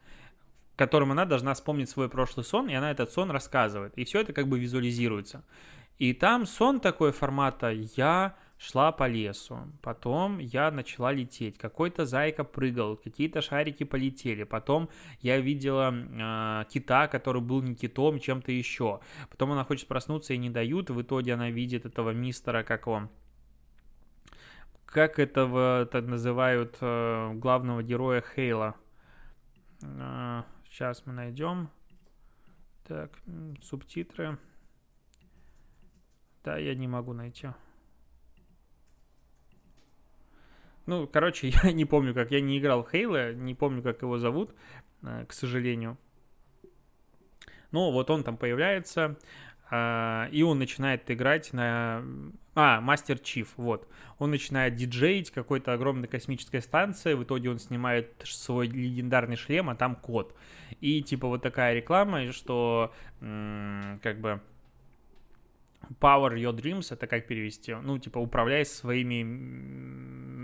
в 0.75 0.77
котором 0.77 1.13
она 1.13 1.25
должна 1.25 1.55
вспомнить 1.55 1.89
свой 1.89 2.09
прошлый 2.09 2.45
сон, 2.45 2.69
и 2.69 2.75
она 2.75 2.91
этот 2.91 3.13
сон 3.13 3.31
рассказывает. 3.31 3.97
И 3.97 4.05
все 4.05 4.21
это 4.21 4.33
как 4.33 4.49
бы 4.49 4.59
визуализируется. 4.59 5.45
И 5.99 6.13
там 6.13 6.47
сон 6.47 6.81
такой 6.81 7.13
формата 7.13 7.71
«я 7.71 8.37
шла 8.59 8.91
по 8.93 9.07
лесу, 9.07 9.59
потом 9.83 10.39
я 10.39 10.71
начала 10.71 11.13
лететь, 11.13 11.59
какой-то 11.59 12.07
зайка 12.07 12.43
прыгал, 12.43 12.97
какие-то 12.97 13.43
шарики 13.43 13.85
полетели, 13.85 14.45
потом 14.45 14.89
я 15.21 15.39
видела 15.41 15.93
э, 15.93 16.65
кита, 16.71 17.07
который 17.07 17.43
был 17.43 17.63
не 17.63 17.75
китом, 17.75 18.19
чем-то 18.19 18.53
еще, 18.53 19.01
потом 19.31 19.53
она 19.53 19.65
хочет 19.65 19.89
проснуться 19.89 20.33
и 20.33 20.39
не 20.39 20.49
дают, 20.49 20.89
в 20.89 21.03
итоге 21.03 21.35
она 21.35 21.51
видит 21.51 21.85
этого 21.85 22.11
мистера, 22.11 22.63
как 22.63 22.87
он, 22.87 23.11
как 24.87 25.19
этого 25.19 25.87
так 25.91 26.07
называют 26.07 26.79
э, 26.81 27.33
главного 27.35 27.83
героя 27.83 28.25
Хейла. 28.35 28.75
Сейчас 29.81 31.05
мы 31.07 31.13
найдем. 31.13 31.71
Так, 32.85 33.19
субтитры. 33.63 34.39
Да, 36.45 36.57
я 36.57 36.75
не 36.75 36.87
могу 36.87 37.13
найти. 37.13 37.49
Ну, 40.87 41.09
короче, 41.09 41.49
я 41.63 41.73
не 41.73 41.85
помню, 41.85 42.15
как 42.15 42.31
я 42.31 42.41
не 42.41 42.59
играл 42.59 42.85
в 42.85 42.91
Хейла, 42.91 43.33
не 43.35 43.55
помню, 43.55 43.83
как 43.83 44.03
его 44.03 44.19
зовут, 44.19 44.55
э, 45.03 45.27
к 45.27 45.33
сожалению. 45.33 45.99
Ну, 47.73 47.91
вот 47.91 48.11
он 48.11 48.23
там 48.23 48.37
появляется, 48.37 49.19
а, 49.69 50.29
и 50.31 50.43
он 50.43 50.59
начинает 50.59 51.11
играть 51.11 51.53
на... 51.53 52.05
А, 52.59 52.81
Мастер 52.81 53.19
Чиф, 53.19 53.53
вот. 53.59 53.87
Он 54.19 54.31
начинает 54.31 54.75
диджеить 54.75 55.31
какой-то 55.31 55.75
огромной 55.75 56.09
космической 56.09 56.63
станции, 56.63 57.13
в 57.13 57.23
итоге 57.23 57.51
он 57.51 57.59
снимает 57.59 58.15
свой 58.25 58.67
легендарный 58.67 59.37
шлем, 59.37 59.69
а 59.69 59.77
там 59.77 59.95
кот. 59.95 60.35
И 60.81 61.03
типа 61.03 61.29
вот 61.29 61.43
такая 61.43 61.75
реклама, 61.75 62.33
что 62.33 62.95
как 63.21 64.21
бы 64.21 64.41
Power 66.01 66.35
Your 66.35 66.55
Dreams, 66.55 66.93
это 66.93 67.07
как 67.07 67.27
перевести? 67.27 67.75
Ну, 67.75 67.99
типа, 67.99 68.19
управляй 68.19 68.65
своими 68.65 69.23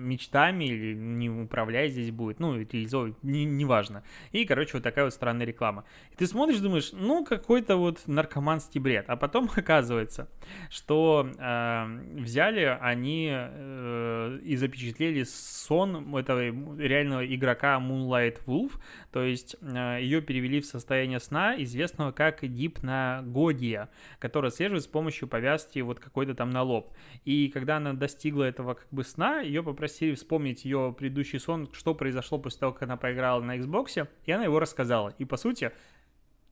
мечтами, 0.02 0.64
или 0.64 0.94
не 0.94 1.30
управляй 1.30 1.88
здесь 1.88 2.10
будет, 2.10 2.40
ну, 2.40 2.56
реализовывай, 2.56 3.14
не, 3.22 3.44
неважно. 3.44 4.02
И, 4.32 4.44
короче, 4.44 4.72
вот 4.74 4.82
такая 4.82 5.04
вот 5.04 5.14
странная 5.14 5.46
реклама. 5.46 5.84
И 6.10 6.16
ты 6.16 6.26
смотришь, 6.26 6.58
думаешь, 6.58 6.90
ну, 6.92 7.24
какой-то 7.24 7.76
вот 7.76 8.02
наркоманский 8.06 8.80
бред. 8.80 9.06
А 9.08 9.16
потом 9.16 9.50
оказывается, 9.56 10.28
что 10.70 11.28
э, 11.38 11.84
взяли 12.14 12.78
они 12.80 13.30
э, 13.32 14.38
и 14.42 14.56
запечатлели 14.56 15.22
сон 15.24 16.14
этого 16.16 16.40
реального 16.78 17.24
игрока 17.34 17.78
Moonlight 17.78 18.44
Wolf, 18.46 18.72
то 19.12 19.22
есть 19.22 19.56
э, 19.60 19.98
ее 20.00 20.20
перевели 20.20 20.60
в 20.60 20.66
состояние 20.66 21.20
сна, 21.20 21.54
известного 21.62 22.12
как 22.12 22.42
гипногодия, 22.42 23.88
которая 24.18 24.50
отслеживает 24.50 24.84
с 24.84 24.86
помощью 24.86 25.28
повязки 25.32 25.78
вот 25.78 25.98
какой-то 25.98 26.34
там 26.34 26.50
на 26.50 26.62
лоб. 26.62 26.92
И 27.24 27.48
когда 27.48 27.78
она 27.78 27.94
достигла 27.94 28.44
этого 28.44 28.74
как 28.74 28.88
бы 28.90 29.02
сна, 29.02 29.40
ее 29.40 29.62
попросили 29.62 30.14
вспомнить 30.14 30.66
ее 30.66 30.94
предыдущий 30.96 31.40
сон, 31.40 31.70
что 31.72 31.94
произошло 31.94 32.38
после 32.38 32.60
того, 32.60 32.72
как 32.72 32.82
она 32.82 32.98
поиграла 32.98 33.40
на 33.40 33.56
Xbox, 33.56 34.06
и 34.26 34.30
она 34.30 34.44
его 34.44 34.60
рассказала. 34.60 35.14
И 35.18 35.24
по 35.24 35.38
сути, 35.38 35.72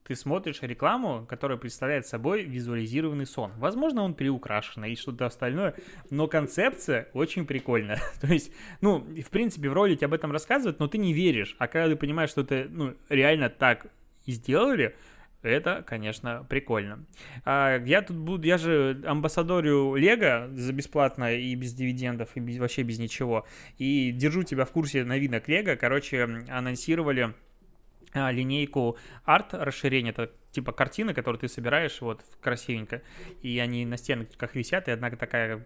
ты 0.03 0.15
смотришь 0.15 0.63
рекламу, 0.63 1.27
которая 1.29 1.59
представляет 1.59 2.07
собой 2.07 2.41
визуализированный 2.41 3.27
сон. 3.27 3.51
Возможно, 3.57 4.01
он 4.01 4.15
переукрашенный 4.15 4.91
и 4.93 4.95
что-то 4.95 5.27
остальное, 5.27 5.75
но 6.09 6.27
концепция 6.27 7.07
очень 7.13 7.45
прикольная. 7.45 8.01
То 8.21 8.27
есть, 8.27 8.51
ну, 8.81 8.97
в 8.99 9.29
принципе, 9.29 9.69
в 9.69 9.73
ролике 9.73 10.07
об 10.07 10.13
этом 10.13 10.31
рассказывают, 10.31 10.79
но 10.79 10.87
ты 10.87 10.97
не 10.97 11.13
веришь. 11.13 11.55
А 11.59 11.67
когда 11.67 11.87
ты 11.87 11.95
понимаешь, 11.95 12.31
что 12.31 12.41
это, 12.41 12.65
ну, 12.67 12.95
реально 13.09 13.49
так 13.49 13.85
и 14.25 14.31
сделали, 14.31 14.95
это, 15.49 15.83
конечно, 15.85 16.45
прикольно. 16.47 17.05
А, 17.45 17.77
я 17.83 18.01
тут 18.01 18.17
буду, 18.17 18.47
я 18.47 18.57
же 18.57 19.01
амбассадорю 19.05 19.95
Лего 19.95 20.49
за 20.53 20.73
бесплатно 20.73 21.33
и 21.33 21.55
без 21.55 21.73
дивидендов, 21.73 22.29
и 22.35 22.39
без, 22.39 22.57
вообще 22.57 22.83
без 22.83 22.99
ничего. 22.99 23.45
И 23.77 24.11
держу 24.11 24.43
тебя 24.43 24.65
в 24.65 24.71
курсе 24.71 25.03
новинок 25.03 25.47
Лего. 25.47 25.75
Короче, 25.75 26.23
анонсировали 26.49 27.33
а, 28.13 28.31
линейку 28.31 28.97
арт 29.23 29.53
расширение, 29.53 30.11
это 30.11 30.31
типа 30.51 30.73
картины, 30.73 31.13
которые 31.13 31.39
ты 31.39 31.47
собираешь 31.47 32.01
вот 32.01 32.23
красивенько, 32.41 33.01
и 33.41 33.57
они 33.59 33.85
на 33.85 33.97
стенках 33.97 34.55
висят, 34.55 34.87
и 34.87 34.91
однако 34.91 35.15
такая 35.15 35.65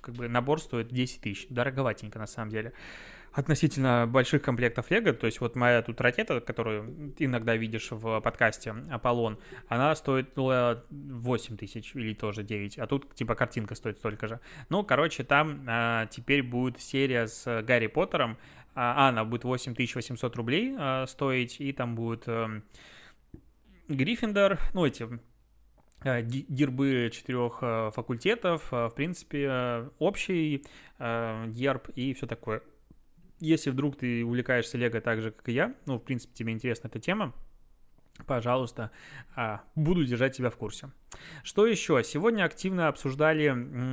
как 0.00 0.14
бы 0.14 0.28
набор 0.28 0.60
стоит 0.60 0.88
10 0.88 1.20
тысяч, 1.20 1.46
дороговатенько 1.48 2.18
на 2.18 2.26
самом 2.26 2.50
деле 2.50 2.72
относительно 3.34 4.06
больших 4.06 4.42
комплектов 4.42 4.90
Лего, 4.90 5.12
то 5.12 5.26
есть 5.26 5.40
вот 5.40 5.56
моя 5.56 5.82
тут 5.82 6.00
ракета, 6.00 6.40
которую 6.40 7.14
иногда 7.18 7.56
видишь 7.56 7.88
в 7.90 8.20
подкасте 8.20 8.74
Аполлон, 8.90 9.38
она 9.66 9.94
стоит 9.96 10.30
8 10.36 11.56
тысяч 11.56 11.94
или 11.96 12.14
тоже 12.14 12.44
9, 12.44 12.78
а 12.78 12.86
тут 12.86 13.12
типа 13.14 13.34
картинка 13.34 13.74
стоит 13.74 13.98
столько 13.98 14.28
же. 14.28 14.40
Ну, 14.68 14.84
короче, 14.84 15.24
там 15.24 15.64
а, 15.66 16.06
теперь 16.06 16.44
будет 16.44 16.80
серия 16.80 17.26
с 17.26 17.62
Гарри 17.62 17.88
Поттером, 17.88 18.38
а, 18.74 19.08
она 19.08 19.24
будет 19.24 19.42
8800 19.44 20.36
рублей 20.36 20.76
а, 20.78 21.06
стоить, 21.08 21.60
и 21.60 21.72
там 21.72 21.96
будет 21.96 22.28
а, 22.28 22.62
Гриффиндор, 23.88 24.60
ну, 24.74 24.86
эти 24.86 25.08
а, 26.02 26.22
гербы 26.22 27.10
четырех 27.12 27.58
а, 27.62 27.90
факультетов, 27.90 28.70
в 28.70 28.92
принципе, 28.94 29.90
общий 29.98 30.64
герб 31.00 31.88
и 31.96 32.14
все 32.14 32.28
такое 32.28 32.62
если 33.44 33.70
вдруг 33.70 33.96
ты 33.96 34.24
увлекаешься 34.24 34.78
Лего 34.78 35.00
так 35.00 35.20
же, 35.20 35.30
как 35.30 35.48
и 35.48 35.52
я, 35.52 35.74
ну, 35.86 35.98
в 35.98 36.02
принципе, 36.02 36.34
тебе 36.34 36.52
интересна 36.52 36.88
эта 36.88 36.98
тема, 36.98 37.32
пожалуйста, 38.26 38.90
а, 39.36 39.62
буду 39.74 40.04
держать 40.04 40.36
тебя 40.36 40.50
в 40.50 40.56
курсе. 40.56 40.90
Что 41.42 41.66
еще? 41.66 42.02
Сегодня 42.04 42.44
активно 42.44 42.88
обсуждали 42.88 43.48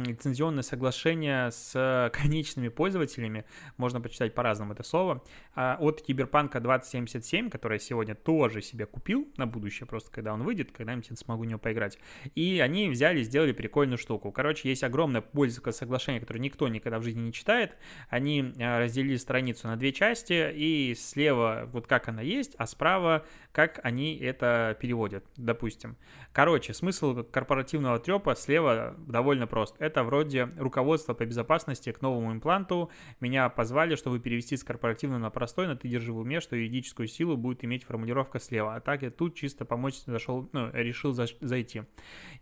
лицензионное 0.07 0.63
соглашение 0.63 1.51
с 1.51 2.11
конечными 2.13 2.69
пользователями, 2.69 3.45
можно 3.77 4.01
почитать 4.01 4.33
по-разному 4.33 4.73
это 4.73 4.83
слово, 4.83 5.23
а, 5.55 5.77
от 5.79 6.01
Киберпанка 6.01 6.59
2077, 6.59 7.49
который 7.49 7.73
я 7.73 7.79
сегодня 7.79 8.15
тоже 8.15 8.61
себе 8.61 8.85
купил 8.85 9.27
на 9.37 9.47
будущее, 9.47 9.87
просто 9.87 10.11
когда 10.11 10.33
он 10.33 10.43
выйдет, 10.43 10.71
когда-нибудь 10.71 11.17
смогу 11.17 11.43
в 11.43 11.45
него 11.45 11.59
поиграть. 11.59 11.97
И 12.35 12.59
они 12.59 12.89
взяли, 12.89 13.23
сделали 13.23 13.51
прикольную 13.51 13.97
штуку. 13.97 14.31
Короче, 14.31 14.69
есть 14.69 14.83
огромное 14.83 15.21
пользовательское 15.21 15.73
соглашение, 15.73 16.21
которое 16.21 16.39
никто 16.39 16.67
никогда 16.67 16.99
в 16.99 17.03
жизни 17.03 17.21
не 17.21 17.33
читает. 17.33 17.75
Они 18.09 18.53
а, 18.59 18.79
разделили 18.79 19.17
страницу 19.17 19.67
на 19.67 19.77
две 19.77 19.91
части, 19.91 20.51
и 20.53 20.95
слева 20.95 21.69
вот 21.71 21.87
как 21.87 22.07
она 22.07 22.21
есть, 22.21 22.55
а 22.57 22.67
справа 22.67 23.25
как 23.51 23.79
они 23.83 24.17
это 24.17 24.77
переводят, 24.79 25.25
допустим. 25.35 25.97
Короче, 26.33 26.73
смысл 26.73 27.10
корпоративного 27.31 27.99
трепа 27.99 28.35
слева 28.35 28.95
довольно 28.97 29.47
прост. 29.47 29.75
Это 29.79 30.03
вроде 30.03 30.49
руководство 30.57 31.13
по 31.13 31.25
безопасности 31.25 31.91
к 31.91 32.01
новому 32.01 32.31
импланту. 32.31 32.89
Меня 33.19 33.49
позвали, 33.49 33.95
чтобы 33.95 34.19
перевести 34.19 34.57
с 34.57 34.63
корпоративного 34.63 35.19
на 35.19 35.29
простой, 35.29 35.67
но 35.67 35.75
ты 35.75 35.87
держи 35.87 36.13
в 36.13 36.17
уме, 36.17 36.39
что 36.39 36.55
юридическую 36.55 37.07
силу 37.07 37.37
будет 37.37 37.63
иметь 37.63 37.83
формулировка 37.83 38.39
слева. 38.39 38.75
А 38.75 38.79
так 38.79 39.01
я 39.01 39.09
тут 39.09 39.35
чисто 39.35 39.65
помочь 39.65 40.03
зашел, 40.05 40.49
ну, 40.53 40.69
решил 40.73 41.13
за, 41.13 41.25
зайти. 41.39 41.83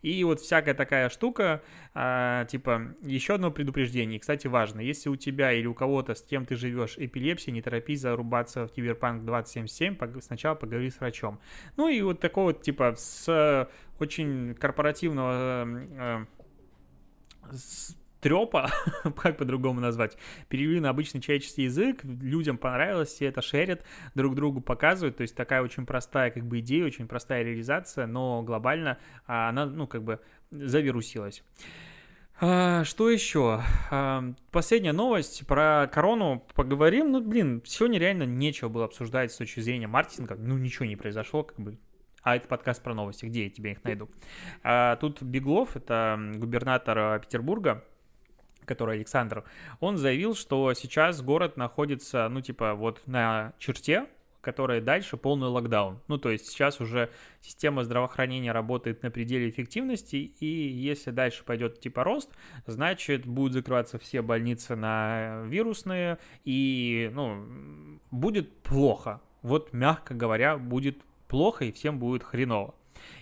И 0.02 0.22
вот 0.24 0.40
всякая 0.40 0.74
такая 0.74 1.08
штука, 1.08 1.62
а, 1.94 2.44
типа, 2.44 2.94
еще 3.02 3.34
одно 3.34 3.50
предупреждение. 3.50 4.20
кстати, 4.20 4.46
важно, 4.46 4.80
если 4.80 5.08
у 5.08 5.16
тебя 5.16 5.52
или 5.52 5.66
у 5.66 5.74
кого-то, 5.74 6.14
с 6.14 6.22
кем 6.22 6.46
ты 6.46 6.56
живешь, 6.56 6.96
эпилепсия, 6.98 7.52
не 7.52 7.62
торопись 7.62 8.00
зарубаться 8.00 8.66
в 8.66 8.72
Киберпанк 8.72 9.24
2077, 9.24 10.20
сначала 10.20 10.54
поговори 10.54 10.90
с 10.90 11.00
врачом. 11.00 11.40
Ну 11.76 11.88
и 11.88 12.00
вот 12.02 12.20
такого 12.20 12.50
вот, 12.50 12.62
типа, 12.62 12.94
с 12.96 13.68
очень 14.00 14.54
корпоративного 14.54 15.66
э, 15.98 16.24
трепа, 18.20 18.70
как 19.16 19.36
по-другому 19.36 19.80
назвать, 19.80 20.16
перевели 20.48 20.80
на 20.80 20.90
обычный 20.90 21.20
человеческий 21.20 21.62
язык, 21.64 22.04
людям 22.04 22.58
понравилось, 22.58 23.08
все 23.08 23.26
это 23.26 23.42
шерят, 23.42 23.84
друг 24.14 24.34
другу 24.34 24.60
показывают, 24.60 25.16
то 25.16 25.22
есть 25.22 25.34
такая 25.34 25.62
очень 25.62 25.86
простая 25.86 26.30
как 26.30 26.44
бы 26.44 26.60
идея, 26.60 26.84
очень 26.84 27.08
простая 27.08 27.42
реализация, 27.42 28.06
но 28.06 28.42
глобально 28.42 28.98
она, 29.26 29.66
ну, 29.66 29.86
как 29.86 30.02
бы 30.02 30.20
завирусилась. 30.50 31.42
А, 32.42 32.84
что 32.84 33.10
еще? 33.10 33.60
А, 33.90 34.32
последняя 34.50 34.92
новость 34.92 35.46
про 35.46 35.90
корону 35.92 36.42
поговорим. 36.54 37.12
Ну, 37.12 37.20
блин, 37.20 37.62
сегодня 37.66 37.98
реально 37.98 38.22
нечего 38.22 38.70
было 38.70 38.86
обсуждать 38.86 39.30
с 39.30 39.36
точки 39.36 39.60
зрения 39.60 39.86
маркетинга. 39.86 40.36
Ну, 40.36 40.56
ничего 40.56 40.86
не 40.86 40.96
произошло, 40.96 41.42
как 41.42 41.60
бы. 41.60 41.76
А 42.22 42.36
это 42.36 42.48
подкаст 42.48 42.82
про 42.82 42.94
новости, 42.94 43.24
где 43.24 43.44
я 43.44 43.50
тебе 43.50 43.72
их 43.72 43.82
найду? 43.82 44.10
А, 44.62 44.96
тут 44.96 45.22
Беглов, 45.22 45.76
это 45.76 46.18
губернатор 46.36 47.18
Петербурга, 47.20 47.84
который 48.66 48.96
Александр, 48.96 49.44
он 49.80 49.96
заявил, 49.96 50.34
что 50.34 50.74
сейчас 50.74 51.22
город 51.22 51.56
находится, 51.56 52.28
ну, 52.28 52.42
типа, 52.42 52.74
вот 52.74 53.00
на 53.06 53.54
черте, 53.58 54.06
которая 54.42 54.80
дальше 54.80 55.16
полный 55.16 55.48
локдаун. 55.48 56.00
Ну, 56.08 56.18
то 56.18 56.30
есть 56.30 56.46
сейчас 56.46 56.80
уже 56.80 57.10
система 57.40 57.84
здравоохранения 57.84 58.52
работает 58.52 59.02
на 59.02 59.10
пределе 59.10 59.48
эффективности, 59.48 60.16
и 60.16 60.46
если 60.46 61.10
дальше 61.10 61.44
пойдет 61.44 61.80
типа 61.80 62.04
рост, 62.04 62.30
значит, 62.66 63.26
будут 63.26 63.54
закрываться 63.54 63.98
все 63.98 64.22
больницы 64.22 64.76
на 64.76 65.42
вирусные, 65.46 66.18
и, 66.44 67.10
ну, 67.14 67.98
будет 68.10 68.62
плохо. 68.62 69.20
Вот, 69.42 69.72
мягко 69.72 70.12
говоря, 70.14 70.58
будет 70.58 71.02
плохо, 71.30 71.64
и 71.64 71.72
всем 71.72 71.98
будет 71.98 72.24
хреново 72.24 72.74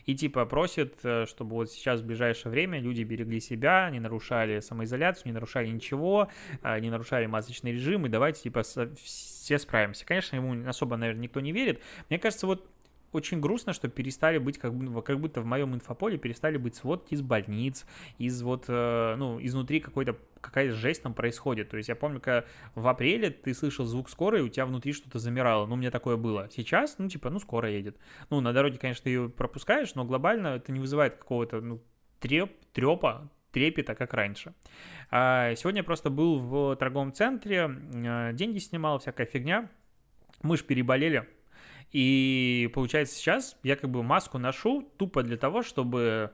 и 0.06 0.14
типа 0.14 0.46
просит, 0.46 0.98
э, 1.02 1.26
чтобы 1.26 1.54
вот 1.54 1.70
сейчас 1.70 2.00
в 2.00 2.06
ближайшее 2.06 2.50
время 2.50 2.80
люди 2.80 3.02
берегли 3.02 3.40
себя, 3.40 3.90
не 3.90 4.00
нарушали 4.00 4.60
самоизоляцию, 4.60 5.26
не 5.26 5.32
нарушали 5.32 5.68
ничего, 5.68 6.28
э, 6.62 6.80
не 6.80 6.90
нарушали 6.90 7.26
масочный 7.26 7.72
режим, 7.72 8.06
и 8.06 8.08
давайте 8.08 8.42
типа 8.42 8.62
все 8.62 9.58
справимся. 9.58 10.06
Конечно, 10.06 10.36
ему 10.36 10.68
особо, 10.68 10.96
наверное, 10.96 11.22
никто 11.22 11.40
не 11.40 11.52
верит. 11.52 11.82
Мне 12.08 12.18
кажется, 12.18 12.46
вот 12.46 12.66
очень 13.12 13.40
грустно, 13.40 13.72
что 13.72 13.88
перестали 13.88 14.38
быть, 14.38 14.58
как, 14.58 14.74
бы, 14.74 15.02
как 15.02 15.18
будто 15.20 15.40
в 15.40 15.46
моем 15.46 15.74
инфополе 15.74 16.18
перестали 16.18 16.56
быть 16.56 16.74
сводки 16.76 17.14
из 17.14 17.22
больниц, 17.22 17.86
из 18.18 18.42
вот, 18.42 18.64
э, 18.68 19.14
ну, 19.16 19.38
изнутри 19.40 19.80
какой-то 19.80 20.16
какая-то 20.40 20.74
жесть 20.74 21.02
там 21.02 21.14
происходит. 21.14 21.70
То 21.70 21.76
есть 21.76 21.88
я 21.88 21.96
помню, 21.96 22.20
когда 22.20 22.44
в 22.74 22.86
апреле 22.86 23.30
ты 23.30 23.54
слышал 23.54 23.84
звук 23.84 24.08
скорой, 24.08 24.42
у 24.42 24.48
тебя 24.48 24.66
внутри 24.66 24.92
что-то 24.92 25.18
замирало. 25.18 25.66
Ну, 25.66 25.74
у 25.74 25.76
меня 25.76 25.90
такое 25.90 26.16
было. 26.16 26.48
Сейчас, 26.50 26.96
ну, 26.98 27.08
типа, 27.08 27.30
ну, 27.30 27.40
скоро 27.40 27.70
едет. 27.70 27.96
Ну, 28.30 28.40
на 28.40 28.52
дороге, 28.52 28.78
конечно, 28.78 29.04
ты 29.04 29.10
ее 29.10 29.28
пропускаешь, 29.28 29.94
но 29.94 30.04
глобально 30.04 30.48
это 30.48 30.72
не 30.72 30.80
вызывает 30.80 31.16
какого-то, 31.16 31.60
ну, 31.60 31.82
треп, 32.20 32.52
трепа, 32.72 33.30
трепета, 33.52 33.94
как 33.94 34.14
раньше. 34.14 34.54
А 35.10 35.54
сегодня 35.56 35.80
я 35.80 35.84
просто 35.84 36.10
был 36.10 36.38
в 36.38 36.76
торговом 36.76 37.12
центре, 37.12 37.68
э, 37.68 38.32
деньги 38.34 38.58
снимал, 38.58 38.98
всякая 38.98 39.26
фигня. 39.26 39.70
Мы 40.42 40.56
ж 40.56 40.62
переболели, 40.62 41.28
и 41.92 42.70
получается 42.74 43.14
сейчас 43.14 43.57
я 43.62 43.77
как 43.77 43.90
бы 43.90 44.03
маску 44.03 44.38
ношу 44.38 44.90
тупо 44.98 45.22
для 45.22 45.37
того, 45.37 45.62
чтобы 45.62 46.33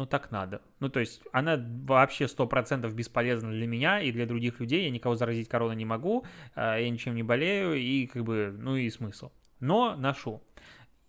ну 0.00 0.06
так 0.06 0.30
надо. 0.30 0.62
Ну 0.78 0.88
то 0.88 1.00
есть 1.00 1.22
она 1.30 1.62
вообще 1.84 2.24
100% 2.24 2.90
бесполезна 2.92 3.50
для 3.50 3.66
меня 3.66 4.00
и 4.00 4.12
для 4.12 4.24
других 4.24 4.58
людей. 4.58 4.84
Я 4.84 4.90
никого 4.90 5.14
заразить 5.14 5.48
короной 5.48 5.76
не 5.76 5.84
могу, 5.84 6.24
а, 6.54 6.78
я 6.78 6.88
ничем 6.88 7.14
не 7.14 7.22
болею 7.22 7.74
и 7.74 8.06
как 8.06 8.24
бы, 8.24 8.54
ну 8.56 8.76
и 8.76 8.88
смысл. 8.88 9.30
Но 9.60 9.96
ношу. 9.96 10.42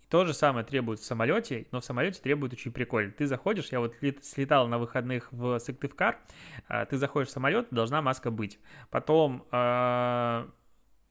То 0.09 0.25
же 0.25 0.33
самое 0.33 0.65
требует 0.65 0.99
в 0.99 1.05
самолете, 1.05 1.67
но 1.71 1.79
в 1.79 1.85
самолете 1.85 2.21
требует 2.21 2.51
очень 2.51 2.73
прикольно. 2.73 3.13
Ты 3.13 3.27
заходишь, 3.27 3.69
я 3.71 3.79
вот 3.79 3.93
слетал 4.21 4.67
на 4.67 4.77
выходных 4.77 5.31
в 5.31 5.57
Сыктывкар, 5.57 6.19
а, 6.67 6.85
ты 6.85 6.97
заходишь 6.97 7.29
в 7.29 7.31
самолет, 7.31 7.67
должна 7.71 8.01
маска 8.01 8.29
быть. 8.29 8.59
Потом 8.89 9.47
а, 9.51 10.49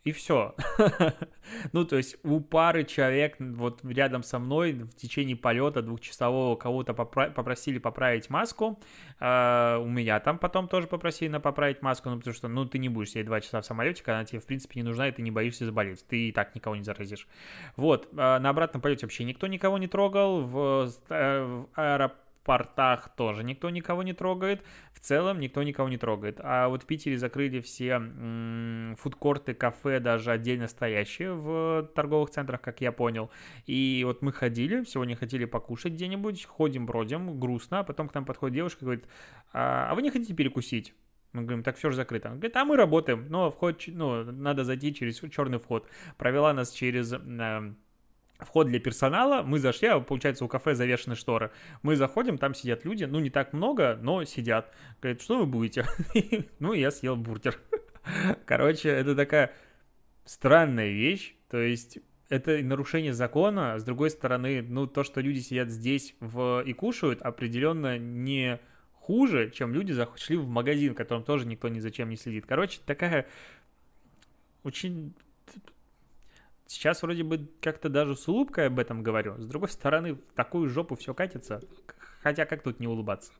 и 0.04 0.12
все. 0.12 0.54
ну, 1.72 1.84
то 1.84 1.96
есть 1.96 2.16
у 2.24 2.40
пары 2.40 2.84
человек 2.84 3.36
вот 3.38 3.80
рядом 3.84 4.22
со 4.22 4.38
мной 4.38 4.72
в 4.72 4.94
течение 4.94 5.36
полета 5.36 5.82
двухчасового 5.82 6.56
кого-то 6.56 6.92
попра- 6.92 7.30
попросили 7.30 7.78
поправить 7.78 8.30
маску. 8.30 8.80
Uh, 9.20 9.78
у 9.82 9.86
меня 9.86 10.18
там 10.20 10.38
потом 10.38 10.68
тоже 10.68 10.86
попросили 10.86 11.28
на 11.28 11.40
поправить 11.40 11.82
маску, 11.82 12.08
ну, 12.08 12.16
потому 12.16 12.34
что, 12.34 12.48
ну, 12.48 12.64
ты 12.64 12.78
не 12.78 12.88
будешь 12.88 13.10
сидеть 13.10 13.26
два 13.26 13.40
часа 13.42 13.60
в 13.60 13.66
самолете, 13.66 14.02
когда 14.02 14.18
она 14.18 14.24
тебе, 14.24 14.40
в 14.40 14.46
принципе, 14.46 14.80
не 14.80 14.84
нужна, 14.84 15.08
и 15.08 15.12
ты 15.12 15.20
не 15.20 15.30
боишься 15.30 15.66
заболеть. 15.66 16.06
Ты 16.06 16.28
и 16.28 16.32
так 16.32 16.54
никого 16.54 16.76
не 16.76 16.82
заразишь. 16.82 17.28
Вот. 17.76 18.08
Uh, 18.12 18.38
на 18.38 18.48
обратном 18.48 18.80
полете 18.80 19.04
вообще 19.04 19.24
никто 19.24 19.46
никого 19.46 19.76
не 19.76 19.88
трогал. 19.88 20.40
В, 20.40 20.56
uh, 21.10 21.66
в 21.66 21.68
аэропорту 21.74 22.29
портах 22.44 23.14
тоже 23.14 23.44
никто 23.44 23.70
никого 23.70 24.02
не 24.02 24.12
трогает. 24.12 24.62
В 24.92 25.00
целом 25.00 25.40
никто 25.40 25.62
никого 25.62 25.88
не 25.88 25.98
трогает. 25.98 26.40
А 26.42 26.68
вот 26.68 26.82
в 26.82 26.86
Питере 26.86 27.18
закрыли 27.18 27.60
все 27.60 28.00
фудкорты, 28.98 29.54
кафе, 29.54 30.00
даже 30.00 30.30
отдельно 30.30 30.68
стоящие 30.68 31.34
в 31.34 31.88
торговых 31.94 32.30
центрах, 32.30 32.60
как 32.60 32.80
я 32.80 32.92
понял. 32.92 33.30
И 33.66 34.02
вот 34.04 34.22
мы 34.22 34.32
ходили, 34.32 34.84
сегодня 34.84 35.16
хотели 35.16 35.44
покушать 35.44 35.92
где-нибудь, 35.92 36.44
ходим, 36.44 36.86
бродим, 36.86 37.38
грустно. 37.38 37.80
А 37.80 37.84
потом 37.84 38.08
к 38.08 38.14
нам 38.14 38.24
подходит 38.24 38.54
девушка 38.54 38.78
и 38.80 38.84
говорит, 38.84 39.06
а, 39.52 39.90
а 39.90 39.94
вы 39.94 40.02
не 40.02 40.10
хотите 40.10 40.34
перекусить? 40.34 40.94
Мы 41.32 41.42
говорим, 41.42 41.62
так 41.62 41.76
все 41.76 41.90
же 41.90 41.96
закрыто. 41.96 42.28
Он 42.28 42.34
говорит, 42.34 42.56
а 42.56 42.64
мы 42.64 42.76
работаем, 42.76 43.26
но 43.28 43.50
вход, 43.50 43.84
ну, 43.86 44.24
надо 44.24 44.64
зайти 44.64 44.92
через 44.92 45.20
черный 45.30 45.58
вход. 45.58 45.88
Провела 46.16 46.52
нас 46.52 46.72
через 46.72 47.12
вход 48.44 48.68
для 48.68 48.80
персонала, 48.80 49.42
мы 49.42 49.58
зашли, 49.58 49.88
а 49.88 50.00
получается 50.00 50.44
у 50.44 50.48
кафе 50.48 50.74
завешены 50.74 51.16
шторы. 51.16 51.50
Мы 51.82 51.96
заходим, 51.96 52.38
там 52.38 52.54
сидят 52.54 52.84
люди, 52.84 53.04
ну 53.04 53.20
не 53.20 53.30
так 53.30 53.52
много, 53.52 53.98
но 54.00 54.24
сидят. 54.24 54.72
Говорит, 55.00 55.22
что 55.22 55.38
вы 55.38 55.46
будете? 55.46 55.86
ну 56.58 56.72
я 56.72 56.90
съел 56.90 57.16
бургер. 57.16 57.58
Короче, 58.46 58.88
это 58.88 59.14
такая 59.14 59.52
странная 60.24 60.90
вещь, 60.90 61.34
то 61.48 61.58
есть 61.58 61.98
это 62.28 62.62
нарушение 62.62 63.12
закона, 63.12 63.78
с 63.78 63.84
другой 63.84 64.10
стороны, 64.10 64.62
ну 64.62 64.86
то, 64.86 65.02
что 65.02 65.20
люди 65.20 65.40
сидят 65.40 65.68
здесь 65.68 66.14
в... 66.20 66.62
и 66.64 66.72
кушают, 66.72 67.22
определенно 67.22 67.98
не 67.98 68.60
хуже, 68.92 69.50
чем 69.50 69.74
люди 69.74 69.92
зашли 69.92 70.36
в 70.36 70.46
магазин, 70.46 70.92
в 70.92 70.96
котором 70.96 71.24
тоже 71.24 71.46
никто 71.46 71.68
ни 71.68 71.80
зачем 71.80 72.08
не 72.08 72.16
следит. 72.16 72.46
Короче, 72.46 72.80
такая 72.86 73.26
очень 74.62 75.14
Сейчас 76.70 77.02
вроде 77.02 77.24
бы 77.24 77.48
как-то 77.60 77.88
даже 77.88 78.14
с 78.14 78.28
улыбкой 78.28 78.68
об 78.68 78.78
этом 78.78 79.02
говорю. 79.02 79.36
С 79.38 79.46
другой 79.48 79.70
стороны, 79.70 80.14
в 80.14 80.20
такую 80.36 80.68
жопу 80.68 80.94
все 80.94 81.12
катится. 81.14 81.60
Хотя 82.22 82.44
как 82.44 82.62
тут 82.62 82.80
не 82.80 82.86
улыбаться? 82.86 83.32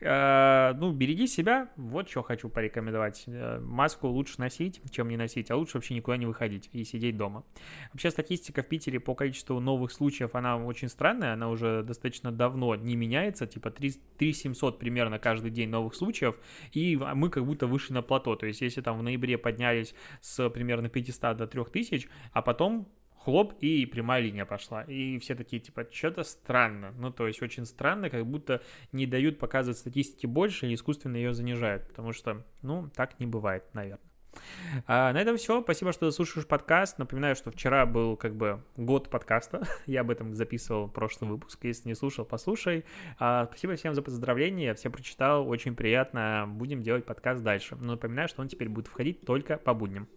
Э, 0.00 0.74
ну, 0.74 0.92
береги 0.92 1.26
себя. 1.26 1.68
Вот 1.76 2.08
что 2.08 2.22
хочу 2.22 2.48
порекомендовать. 2.48 3.24
Э, 3.26 3.58
маску 3.58 4.06
лучше 4.06 4.34
носить, 4.38 4.80
чем 4.92 5.08
не 5.08 5.16
носить, 5.16 5.50
а 5.50 5.56
лучше 5.56 5.76
вообще 5.76 5.94
никуда 5.94 6.16
не 6.16 6.26
выходить 6.26 6.70
и 6.72 6.84
сидеть 6.84 7.16
дома. 7.16 7.44
Вообще 7.92 8.10
статистика 8.10 8.62
в 8.62 8.68
Питере 8.68 9.00
по 9.00 9.16
количеству 9.16 9.58
новых 9.58 9.90
случаев, 9.90 10.36
она 10.36 10.56
очень 10.56 10.88
странная. 10.88 11.32
Она 11.32 11.48
уже 11.48 11.82
достаточно 11.82 12.30
давно 12.30 12.76
не 12.76 12.94
меняется. 12.94 13.48
Типа 13.48 13.70
3, 13.70 14.00
3 14.18 14.32
700 14.32 14.78
примерно 14.78 15.18
каждый 15.18 15.50
день 15.50 15.68
новых 15.68 15.96
случаев. 15.96 16.38
И 16.70 16.96
мы 16.96 17.28
как 17.28 17.44
будто 17.44 17.66
вышли 17.66 17.92
на 17.92 18.02
плато. 18.02 18.36
То 18.36 18.46
есть 18.46 18.60
если 18.60 18.82
там 18.82 18.98
в 18.98 19.02
ноябре 19.02 19.36
поднялись 19.36 19.96
с 20.20 20.48
примерно 20.48 20.88
500 20.88 21.36
до 21.36 21.46
3000, 21.48 22.08
а 22.32 22.42
потом 22.62 22.86
хлоп, 23.24 23.54
и 23.60 23.86
прямая 23.86 24.22
линия 24.22 24.44
пошла. 24.44 24.82
И 24.82 25.18
все 25.18 25.34
такие, 25.34 25.60
типа, 25.60 25.86
что-то 25.90 26.22
странно. 26.22 26.92
Ну, 26.96 27.10
то 27.10 27.26
есть 27.26 27.42
очень 27.42 27.64
странно, 27.64 28.08
как 28.08 28.24
будто 28.24 28.62
не 28.92 29.06
дают 29.06 29.38
показывать 29.38 29.78
статистики 29.78 30.26
больше 30.26 30.66
или 30.66 30.74
искусственно 30.74 31.16
ее 31.16 31.34
занижают. 31.34 31.88
Потому 31.88 32.12
что, 32.12 32.44
ну, 32.62 32.88
так 32.94 33.18
не 33.18 33.26
бывает, 33.26 33.64
наверное. 33.74 34.00
А, 34.86 35.12
на 35.12 35.20
этом 35.20 35.36
все. 35.36 35.60
Спасибо, 35.62 35.92
что 35.92 36.10
слушаешь 36.12 36.46
подкаст. 36.46 36.98
Напоминаю, 36.98 37.34
что 37.34 37.50
вчера 37.50 37.84
был 37.84 38.16
как 38.16 38.36
бы 38.36 38.62
год 38.76 39.10
подкаста. 39.10 39.66
Я 39.86 40.02
об 40.02 40.10
этом 40.10 40.34
записывал 40.34 40.88
прошлый 40.88 41.30
выпуск. 41.30 41.64
Если 41.64 41.88
не 41.88 41.94
слушал, 41.94 42.24
послушай. 42.24 42.84
А, 43.18 43.46
спасибо 43.46 43.74
всем 43.74 43.94
за 43.94 44.02
поздравления. 44.02 44.66
Я 44.66 44.74
все 44.74 44.88
прочитал. 44.88 45.48
Очень 45.48 45.74
приятно. 45.74 46.44
Будем 46.48 46.82
делать 46.82 47.04
подкаст 47.04 47.42
дальше. 47.42 47.76
Но 47.80 47.92
напоминаю, 47.92 48.28
что 48.28 48.40
он 48.40 48.48
теперь 48.48 48.68
будет 48.68 48.86
входить 48.86 49.26
только 49.26 49.58
по 49.58 49.74
будням. 49.74 50.08